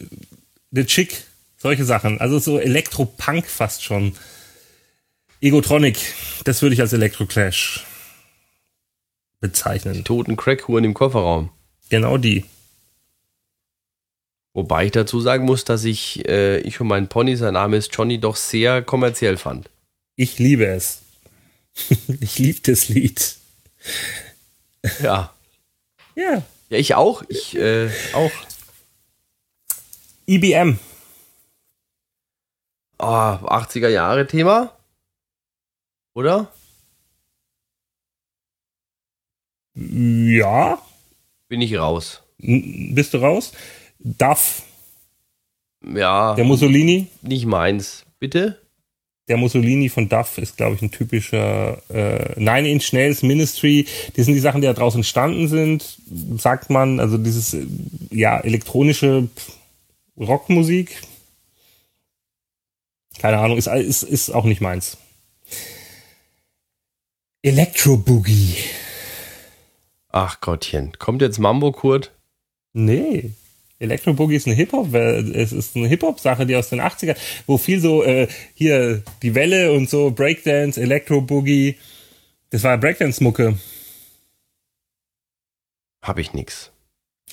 [0.71, 1.25] The Chick
[1.65, 2.21] solche Sachen.
[2.21, 4.13] Also so Elektro-Punk fast schon.
[5.41, 5.97] Egotronic,
[6.43, 7.83] das würde ich als Elektro-Clash
[9.39, 9.95] bezeichnen.
[9.95, 11.49] Die toten Crackhuren im Kofferraum.
[11.89, 12.45] Genau die.
[14.53, 17.89] Wobei ich dazu sagen muss, dass ich, äh, ich und mein Pony, sein Name ist
[17.95, 19.69] Johnny, doch sehr kommerziell fand.
[20.15, 21.01] Ich liebe es.
[22.21, 23.37] ich liebe das Lied.
[25.01, 25.33] Ja.
[26.15, 26.43] Ja.
[26.69, 27.23] Ja, ich auch.
[27.29, 28.31] Ich äh, auch.
[30.27, 30.79] IBM.
[32.97, 34.75] Oh, 80er Jahre Thema?
[36.13, 36.51] Oder?
[39.75, 40.81] Ja.
[41.49, 42.23] Bin ich raus.
[42.37, 43.51] Bist du raus?
[43.99, 44.63] Duff.
[45.85, 46.33] Ja.
[46.35, 47.09] Der Mussolini?
[47.21, 48.05] Nicht meins.
[48.19, 48.64] Bitte?
[49.27, 53.87] Der Mussolini von Duff ist, glaube ich, ein typischer äh, Nine Inch Nails Ministry.
[54.15, 55.97] Die sind die Sachen, die da draußen entstanden sind,
[56.37, 56.99] sagt man.
[56.99, 57.57] Also dieses
[58.11, 59.27] ja elektronische
[60.17, 61.01] Rockmusik,
[63.19, 64.97] keine Ahnung, ist, ist, ist auch nicht meins.
[67.41, 68.55] Electro Boogie.
[70.09, 70.93] Ach Gottchen.
[70.99, 72.11] Kommt jetzt Mambo Kurt?
[72.73, 73.31] Nee.
[73.79, 77.79] Electro Boogie ist eine Hip-Hop, es ist eine Hip-Hop-Sache, die aus den 80ern, wo viel
[77.79, 81.75] so, äh, hier, die Welle und so, Breakdance, Electro Boogie,
[82.51, 83.57] das war Breakdance-Mucke.
[86.01, 86.71] Hab ich nix.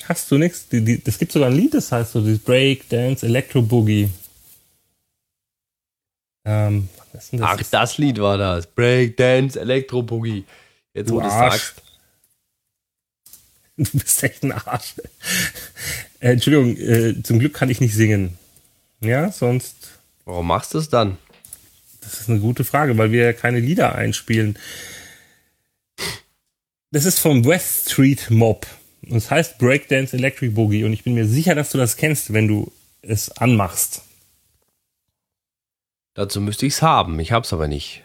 [0.04, 0.68] Hast du nix?
[0.68, 4.08] Die, die, das gibt sogar ein Lied, das heißt so, das Breakdance, Electro Boogie.
[6.44, 7.48] Ähm, was ist denn das?
[7.50, 8.66] Ach, das Lied war das.
[8.66, 10.44] Breakdance, Elektro Boogie.
[10.94, 11.82] Jetzt, du wo du sagst.
[13.84, 14.94] Du bist echt ein Arsch.
[16.20, 18.38] Äh, Entschuldigung, äh, zum Glück kann ich nicht singen.
[19.00, 19.76] Ja, sonst.
[20.24, 21.18] Warum machst du es dann?
[22.00, 24.58] Das ist eine gute Frage, weil wir ja keine Lieder einspielen.
[26.90, 28.66] Das ist vom West Street Mob.
[29.08, 30.84] Und es heißt Breakdance Electric Boogie.
[30.84, 32.70] Und ich bin mir sicher, dass du das kennst, wenn du
[33.00, 34.02] es anmachst.
[36.14, 37.18] Dazu müsste ich es haben.
[37.18, 38.02] Ich habe es aber nicht.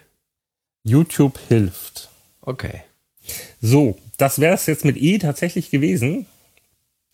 [0.82, 2.08] YouTube hilft.
[2.40, 2.82] Okay.
[3.60, 6.26] So, das wäre es jetzt mit E tatsächlich gewesen.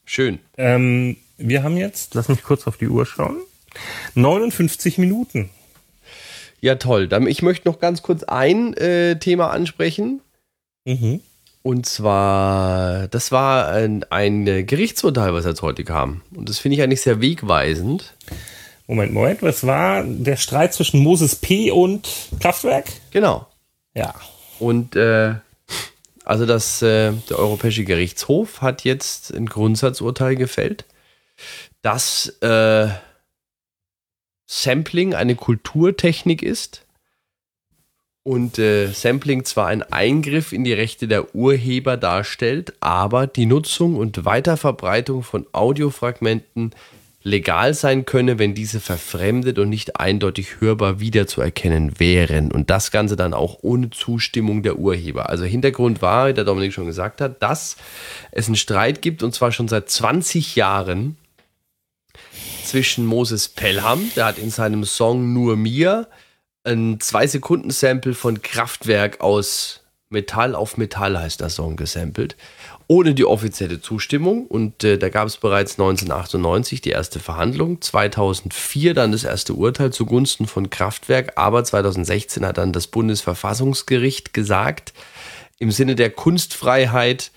[0.05, 0.41] Schön.
[0.59, 3.37] Ähm, wir haben jetzt, lass mich kurz auf die Uhr schauen,
[4.15, 5.51] 59 Minuten.
[6.61, 7.09] Ja, toll.
[7.29, 10.21] Ich möchte noch ganz kurz ein äh, Thema ansprechen.
[10.85, 11.21] Mhm.
[11.63, 16.23] Und zwar, das war ein, ein Gerichtsurteil, was jetzt heute kam.
[16.35, 18.15] Und das finde ich eigentlich sehr wegweisend.
[18.87, 21.71] Moment, Moment, was war der Streit zwischen Moses P.
[21.71, 22.07] und
[22.41, 22.87] Kraftwerk?
[23.11, 23.47] Genau.
[23.95, 24.15] Ja.
[24.59, 25.37] Und äh,
[26.25, 30.87] Also das, äh, der Europäische Gerichtshof hat jetzt ein Grundsatzurteil gefällt,
[31.83, 32.89] dass äh,
[34.47, 36.85] Sampling eine Kulturtechnik ist
[38.23, 43.97] und äh, Sampling zwar ein Eingriff in die Rechte der Urheber darstellt, aber die Nutzung
[43.97, 46.75] und Weiterverbreitung von Audiofragmenten
[47.25, 52.53] legal sein könne, wenn diese verfremdet und nicht eindeutig hörbar wiederzuerkennen wären.
[52.53, 55.31] Und das Ganze dann auch ohne Zustimmung der Urheber.
[55.31, 57.77] Also Hintergrund war, wie der Dominik schon gesagt hat, dass
[58.31, 61.17] es einen Streit gibt und zwar schon seit 20 Jahren
[62.63, 66.09] zwischen Moses Pelham, der hat in seinem Song Nur mir
[66.63, 72.37] ein 2-Sekunden-Sample von Kraftwerk aus Metall auf Metall heißt der Song gesampelt
[72.87, 74.47] ohne die offizielle Zustimmung.
[74.47, 79.93] Und äh, da gab es bereits 1998 die erste Verhandlung, 2004 dann das erste Urteil
[79.93, 84.93] zugunsten von Kraftwerk, aber 2016 hat dann das Bundesverfassungsgericht gesagt,
[85.59, 87.31] im Sinne der Kunstfreiheit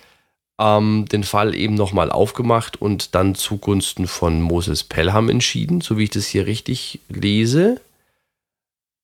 [0.60, 6.06] ähm, den Fall eben nochmal aufgemacht und dann zugunsten von Moses Pelham entschieden, so wie
[6.06, 7.80] ich das hier richtig lese.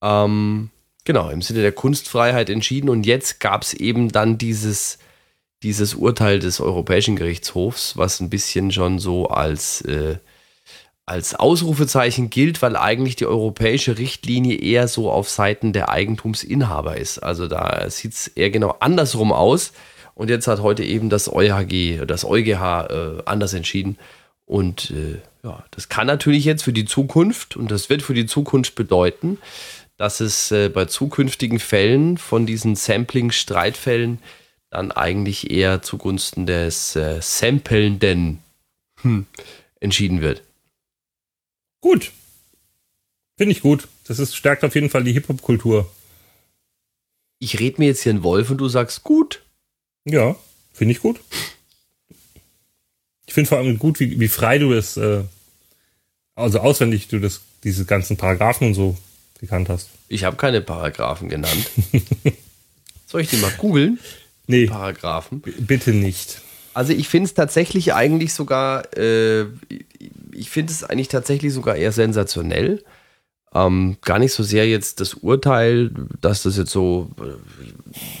[0.02, 0.70] Ähm,
[1.04, 2.90] genau, im Sinne der Kunstfreiheit entschieden.
[2.90, 4.98] Und jetzt gab es eben dann dieses
[5.64, 10.18] dieses Urteil des Europäischen Gerichtshofs, was ein bisschen schon so als, äh,
[11.06, 17.18] als Ausrufezeichen gilt, weil eigentlich die europäische Richtlinie eher so auf Seiten der Eigentumsinhaber ist.
[17.18, 19.72] Also da sieht es eher genau andersrum aus.
[20.14, 23.98] Und jetzt hat heute eben das EuHG, das EuGH äh, anders entschieden.
[24.46, 28.26] Und äh, ja, das kann natürlich jetzt für die Zukunft und das wird für die
[28.26, 29.38] Zukunft bedeuten,
[29.96, 34.18] dass es äh, bei zukünftigen Fällen von diesen Sampling-Streitfällen
[34.74, 38.40] dann eigentlich eher zugunsten des äh, Sampelnden
[39.02, 39.26] hm,
[39.80, 40.42] entschieden wird.
[41.80, 42.10] Gut.
[43.36, 43.88] Finde ich gut.
[44.06, 45.90] Das ist, stärkt auf jeden Fall die Hip-Hop-Kultur.
[47.38, 49.42] Ich rede mir jetzt hier einen Wolf und du sagst gut.
[50.04, 50.36] Ja,
[50.72, 51.20] finde ich gut.
[53.26, 55.22] Ich finde vor allem gut, wie, wie frei du es, äh,
[56.34, 58.96] also auswendig du das, diese ganzen Paragraphen und so
[59.40, 59.90] gekannt hast.
[60.08, 61.70] Ich habe keine Paragraphen genannt.
[63.06, 63.98] Soll ich die mal googeln?
[64.46, 65.40] Nee, Paragraphen.
[65.40, 66.40] bitte nicht.
[66.74, 69.44] Also ich finde es tatsächlich eigentlich sogar, äh,
[70.32, 72.82] ich finde es eigentlich tatsächlich sogar eher sensationell.
[73.54, 77.08] Ähm, gar nicht so sehr jetzt das Urteil, dass das jetzt so,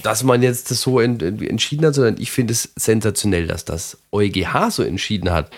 [0.04, 3.98] dass man jetzt das so en entschieden hat, sondern ich finde es sensationell, dass das
[4.12, 5.50] EuGH so entschieden hat,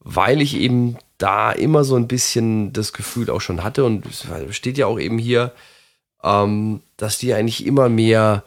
[0.00, 4.26] weil ich eben da immer so ein bisschen das Gefühl auch schon hatte und es
[4.56, 5.52] steht ja auch eben hier,
[6.24, 8.44] ähm, dass die eigentlich immer mehr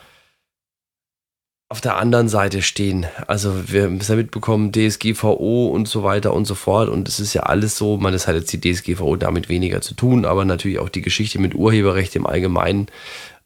[1.76, 3.06] auf der anderen Seite stehen.
[3.28, 6.88] Also wir haben ja mitbekommen, DSGVO und so weiter und so fort.
[6.88, 9.94] Und es ist ja alles so, man, es hat jetzt die DSGVO damit weniger zu
[9.94, 12.88] tun, aber natürlich auch die Geschichte mit Urheberrecht im Allgemeinen,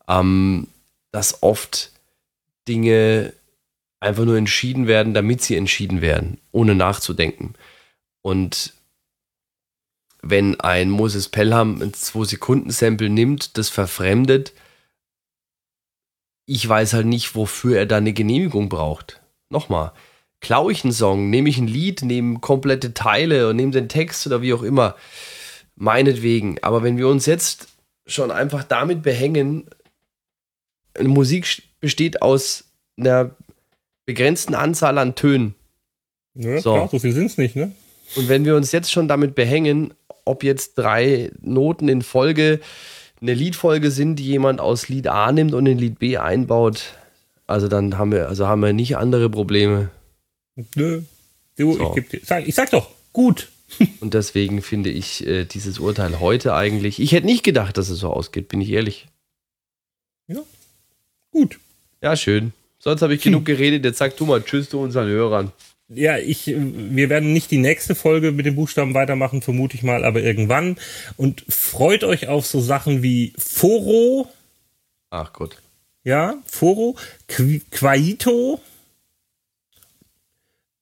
[0.08, 0.68] ähm,
[1.12, 1.92] dass oft
[2.68, 3.34] Dinge
[4.00, 7.56] einfach nur entschieden werden, damit sie entschieden werden, ohne nachzudenken.
[8.22, 8.74] Und
[10.22, 14.54] wenn ein Moses Pelham ein 2-Sekunden-Sample nimmt, das verfremdet,
[16.50, 19.22] ich weiß halt nicht, wofür er da eine Genehmigung braucht.
[19.50, 19.92] Nochmal,
[20.42, 24.26] klaue ich einen Song, nehme ich ein Lied, nehme komplette Teile und nehme den Text
[24.26, 24.96] oder wie auch immer,
[25.76, 26.58] meinetwegen.
[26.64, 27.68] Aber wenn wir uns jetzt
[28.08, 29.70] schon einfach damit behängen,
[31.00, 32.64] Musik besteht aus
[32.98, 33.30] einer
[34.08, 35.54] begrenzten Anzahl an Tönen.
[36.34, 36.74] Ja, so.
[36.74, 37.72] klar, so viel sind es nicht, ne?
[38.16, 39.94] Und wenn wir uns jetzt schon damit behängen,
[40.26, 42.60] ob jetzt drei Noten in Folge
[43.22, 46.94] eine Liedfolge sind, die jemand aus Lied A nimmt und in Lied B einbaut,
[47.48, 49.90] also dann haben wir, also haben wir nicht andere Probleme.
[50.76, 51.02] Nö.
[51.58, 51.96] Du, so.
[51.98, 53.50] ich, dir, sag, ich sag doch, gut.
[54.00, 57.00] und deswegen finde ich äh, dieses Urteil heute eigentlich.
[57.00, 59.08] Ich hätte nicht gedacht, dass es so ausgeht, bin ich ehrlich.
[60.28, 60.42] Ja.
[61.32, 61.60] Gut.
[62.02, 62.54] Ja, schön.
[62.80, 63.32] Sonst habe ich hm.
[63.32, 63.84] genug geredet.
[63.84, 65.52] Jetzt sag du mal Tschüss zu unseren Hörern.
[65.92, 70.06] Ja, ich, wir werden nicht die nächste Folge mit den Buchstaben weitermachen, vermute ich mal,
[70.06, 70.78] aber irgendwann.
[71.18, 74.30] Und freut euch auf so Sachen wie Foro.
[75.10, 75.62] Ach gut.
[76.04, 76.96] Ja, Foro,
[77.28, 78.62] Qu Quaito,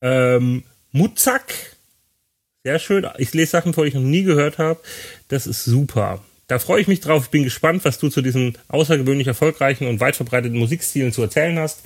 [0.01, 1.53] ähm, Muzak.
[2.63, 3.07] Sehr schön.
[3.17, 4.81] Ich lese Sachen vor, die ich noch nie gehört habe.
[5.29, 6.21] Das ist super.
[6.47, 7.23] Da freue ich mich drauf.
[7.25, 11.57] Ich bin gespannt, was du zu diesen außergewöhnlich erfolgreichen und weit verbreiteten Musikstilen zu erzählen
[11.59, 11.83] hast.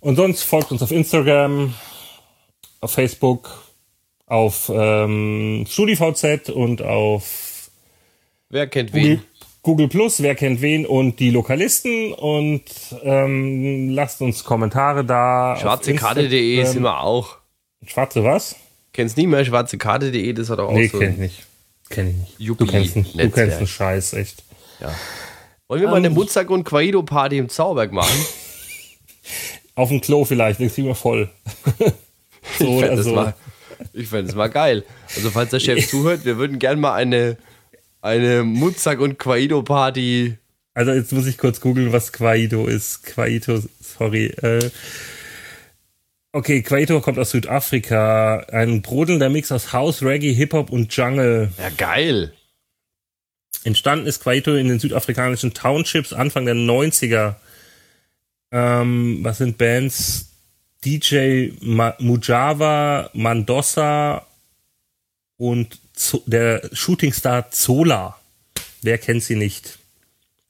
[0.00, 1.74] Und sonst folgt uns auf Instagram,
[2.82, 3.50] auf Facebook,
[4.26, 7.70] auf ähm, StudiVZ und auf
[8.50, 9.22] Wer kennt Google, wen?
[9.62, 12.64] Google Plus, wer kennt wen und die Lokalisten und
[13.02, 15.56] ähm, lasst uns Kommentare da.
[15.58, 17.38] Schwarzekarte.de sind wir auch.
[17.86, 18.56] Schwarze was?
[18.92, 20.98] Kennst nie mehr schwarzekarte.de, das hat auch nee, so.
[20.98, 21.42] kenn ich nicht.
[21.88, 22.40] Kenn ich nicht.
[22.40, 24.42] Yuppie du kennst, einen, du kennst einen Scheiß, echt.
[24.80, 24.94] Ja.
[25.68, 26.14] Wollen wir um, mal eine ähm.
[26.14, 28.26] Muzak- und Quaido-Party im Zauberberg machen?
[29.74, 31.30] Auf dem Klo vielleicht, dann kriegen wir voll.
[32.58, 33.14] so, ich fände also.
[33.14, 33.34] mal,
[34.04, 34.84] fänd mal geil.
[35.16, 37.36] Also falls der Chef zuhört, wir würden gerne mal eine,
[38.00, 40.36] eine Muzak- und Quaido-Party.
[40.74, 43.04] Also jetzt muss ich kurz googeln, was Quaido ist.
[43.04, 44.26] Quaido, sorry.
[44.42, 44.70] Äh,
[46.32, 48.38] okay, Quaido kommt aus Südafrika.
[48.50, 51.50] Ein brodelnder Mix aus House, Reggae, Hip-Hop und Jungle.
[51.58, 52.32] Ja, geil.
[53.64, 57.36] Entstanden ist Quaito in den südafrikanischen Townships Anfang der 90er.
[58.50, 60.31] Ähm, was sind Bands?
[60.84, 64.26] DJ Ma Mujava, Mandossa
[65.36, 68.18] und Z der Shootingstar Zola.
[68.82, 69.78] Wer kennt sie nicht?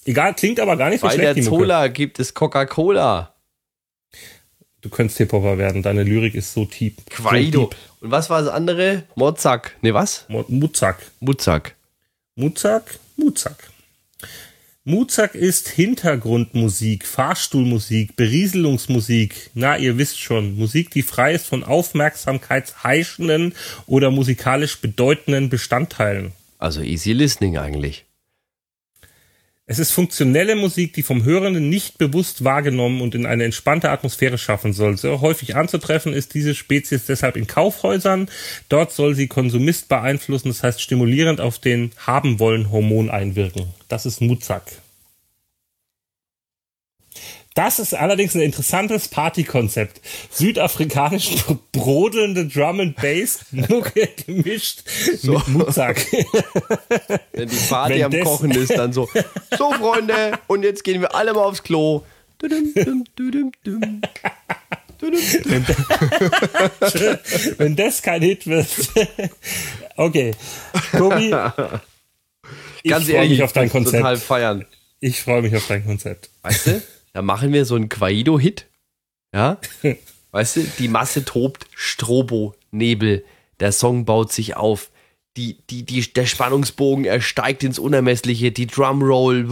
[0.04, 1.28] Egal, klingt aber gar nicht so Bei schlecht.
[1.28, 3.34] Bei der Zola gibt es Coca-Cola.
[4.80, 6.94] Du könntest Hip-Hopper werden, deine Lyrik ist so tief.
[7.08, 7.70] Quaido.
[7.70, 9.04] So Und was war das andere?
[9.14, 9.76] Mozak.
[9.80, 10.24] Ne, was?
[10.28, 10.98] Muzak.
[11.20, 11.76] Muzak.
[12.34, 13.71] Muzak, Muzak.
[14.84, 19.52] Muzak ist Hintergrundmusik, Fahrstuhlmusik, Berieselungsmusik.
[19.54, 23.54] Na, ihr wisst schon, Musik, die frei ist von aufmerksamkeitsheischenden
[23.86, 26.32] oder musikalisch bedeutenden Bestandteilen.
[26.58, 28.06] Also easy listening eigentlich.
[29.64, 34.36] Es ist funktionelle Musik, die vom Hörenden nicht bewusst wahrgenommen und in eine entspannte Atmosphäre
[34.36, 34.98] schaffen soll.
[34.98, 38.28] Sehr häufig anzutreffen ist diese Spezies deshalb in Kaufhäusern.
[38.68, 43.66] Dort soll sie Konsumist beeinflussen, das heißt stimulierend auf den haben wollen Hormon einwirken.
[43.86, 44.81] Das ist Muzak.
[47.54, 50.00] Das ist allerdings ein interessantes Partykonzept.
[50.30, 53.40] Südafrikanisch brodelnde Drum and Bass
[54.26, 54.82] gemischt
[55.18, 55.32] so.
[55.32, 56.06] mit Muzak.
[57.32, 59.08] Wenn die Party Wenn am Kochen ist, dann so.
[59.58, 62.02] So, Freunde, und jetzt gehen wir alle mal aufs Klo.
[67.58, 68.68] Wenn das kein Hit wird.
[69.96, 70.32] Okay.
[70.92, 71.34] Tobi,
[72.82, 73.98] ich freue mich auf dein Konzept.
[73.98, 74.64] Total feiern.
[75.00, 76.30] Ich freue mich auf dein Konzept.
[76.42, 76.82] Weißt du?
[77.12, 78.66] Da machen wir so einen Quaido-Hit.
[79.34, 79.58] Ja?
[80.30, 83.24] weißt du, die Masse tobt, Strobo, Nebel,
[83.60, 84.90] der Song baut sich auf.
[85.36, 89.48] Die, die, die, der Spannungsbogen, er steigt ins Unermessliche, die Drumroll.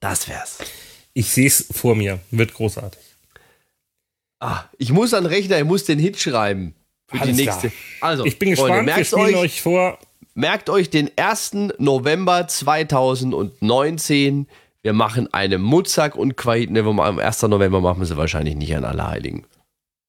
[0.00, 0.58] Das wär's.
[1.14, 2.20] Ich sehe es vor mir.
[2.30, 3.00] Wird großartig.
[4.38, 6.74] Ah, ich muss an Rechner, ich muss den Hit schreiben.
[7.10, 7.70] Für Alles die nächste.
[7.70, 7.72] Klar.
[8.00, 9.98] Also, ich bin gespannt, Freunde, wir spielen euch, euch vor.
[10.34, 11.52] Merkt euch den 1.
[11.78, 14.46] November 2019.
[14.82, 16.70] Wir machen eine Mutzak und Quait.
[16.70, 17.42] Ne, am 1.
[17.42, 19.44] November machen wir sie wahrscheinlich nicht an Allerheiligen.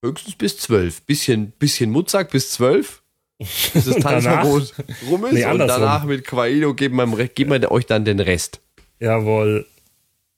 [0.04, 1.02] Höchstens bis 12.
[1.04, 3.02] Bisschen, bisschen Mutzak bis 12.
[3.74, 4.76] Bis das Tanzverbot
[5.10, 5.34] rum ist.
[5.34, 8.62] Nee, und danach mit Quaido geben wir, geben wir euch dann den Rest.
[9.00, 9.66] Jawohl.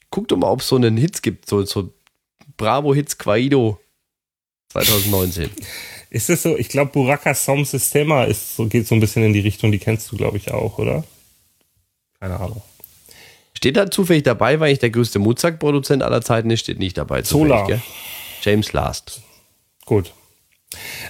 [0.10, 1.50] Guckt doch mal, ob es so einen Hits gibt.
[1.50, 1.94] So, so
[2.56, 3.78] Bravo Hits Quaido
[4.70, 5.50] 2019.
[6.14, 6.56] Ist das so?
[6.56, 9.80] Ich glaube, Buraka Som Sistema ist so, geht so ein bisschen in die Richtung, die
[9.80, 11.04] kennst du, glaube ich, auch, oder?
[12.20, 12.62] Keine Ahnung.
[13.58, 17.24] Steht da zufällig dabei, weil ich der größte Mozart-Produzent aller Zeiten ist, steht nicht dabei.
[17.24, 17.68] Solar.
[18.44, 19.24] James Last.
[19.86, 20.14] Gut.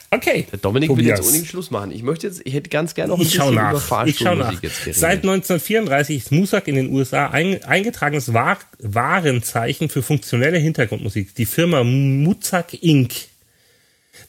[0.10, 0.48] Okay.
[0.50, 1.06] Der Dominik Tobias.
[1.06, 1.92] will jetzt unbedingt Schluss machen.
[1.92, 3.72] Ich möchte jetzt, ich hätte ganz gerne noch ein ich bisschen nach.
[3.72, 5.00] über Fahrstuhlmusik jetzt geredet.
[5.00, 11.36] Seit 1934 ist Musak in den USA ein eingetragenes Warenzeichen für funktionelle Hintergrundmusik.
[11.36, 13.33] Die Firma Muzak Inc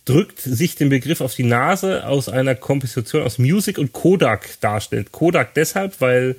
[0.04, 5.12] drückt sich den Begriff auf die Nase aus einer Komposition aus Music und Kodak darstellt.
[5.12, 6.36] Kodak deshalb, weil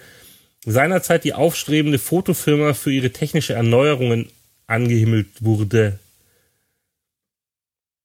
[0.65, 4.29] seinerzeit die aufstrebende Fotofirma für ihre technische Erneuerungen
[4.67, 5.99] angehimmelt wurde.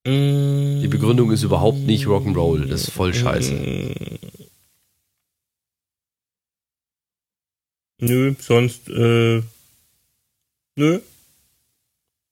[0.06, 3.52] Die Begründung ist überhaupt nicht Rock'n'Roll, das ist voll scheiße.
[7.98, 9.42] Nö, sonst, äh,
[10.76, 11.00] nö.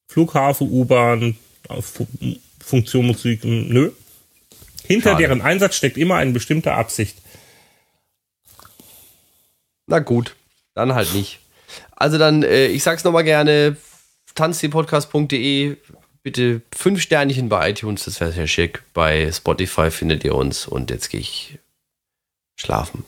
[0.08, 1.36] Flughafen, U-Bahn,
[2.68, 3.90] Funktion Musik, nö.
[4.86, 5.22] Hinter Schade.
[5.22, 7.16] deren Einsatz steckt immer eine bestimmte Absicht.
[9.86, 10.36] Na gut,
[10.74, 11.40] dann halt nicht.
[11.96, 13.76] Also dann, äh, ich sag's nochmal gerne,
[14.34, 15.76] tanzdepodcast.de,
[16.22, 18.82] bitte fünf Sternchen bei iTunes, das wäre sehr schick.
[18.94, 21.58] Bei Spotify findet ihr uns und jetzt gehe ich
[22.56, 23.04] schlafen.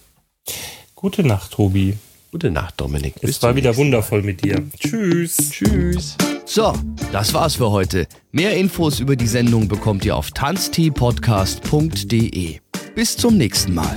[0.95, 1.97] Gute Nacht, Tobi.
[2.31, 3.15] Gute Nacht, Dominik.
[3.23, 4.63] Es war wieder wundervoll mit dir.
[4.79, 5.51] Tschüss.
[5.51, 6.17] Tschüss.
[6.53, 6.75] So,
[7.13, 8.09] das war's für heute.
[8.33, 12.59] Mehr Infos über die Sendung bekommt ihr auf tanzteepodcast.de.
[12.97, 13.97] Bis zum nächsten Mal.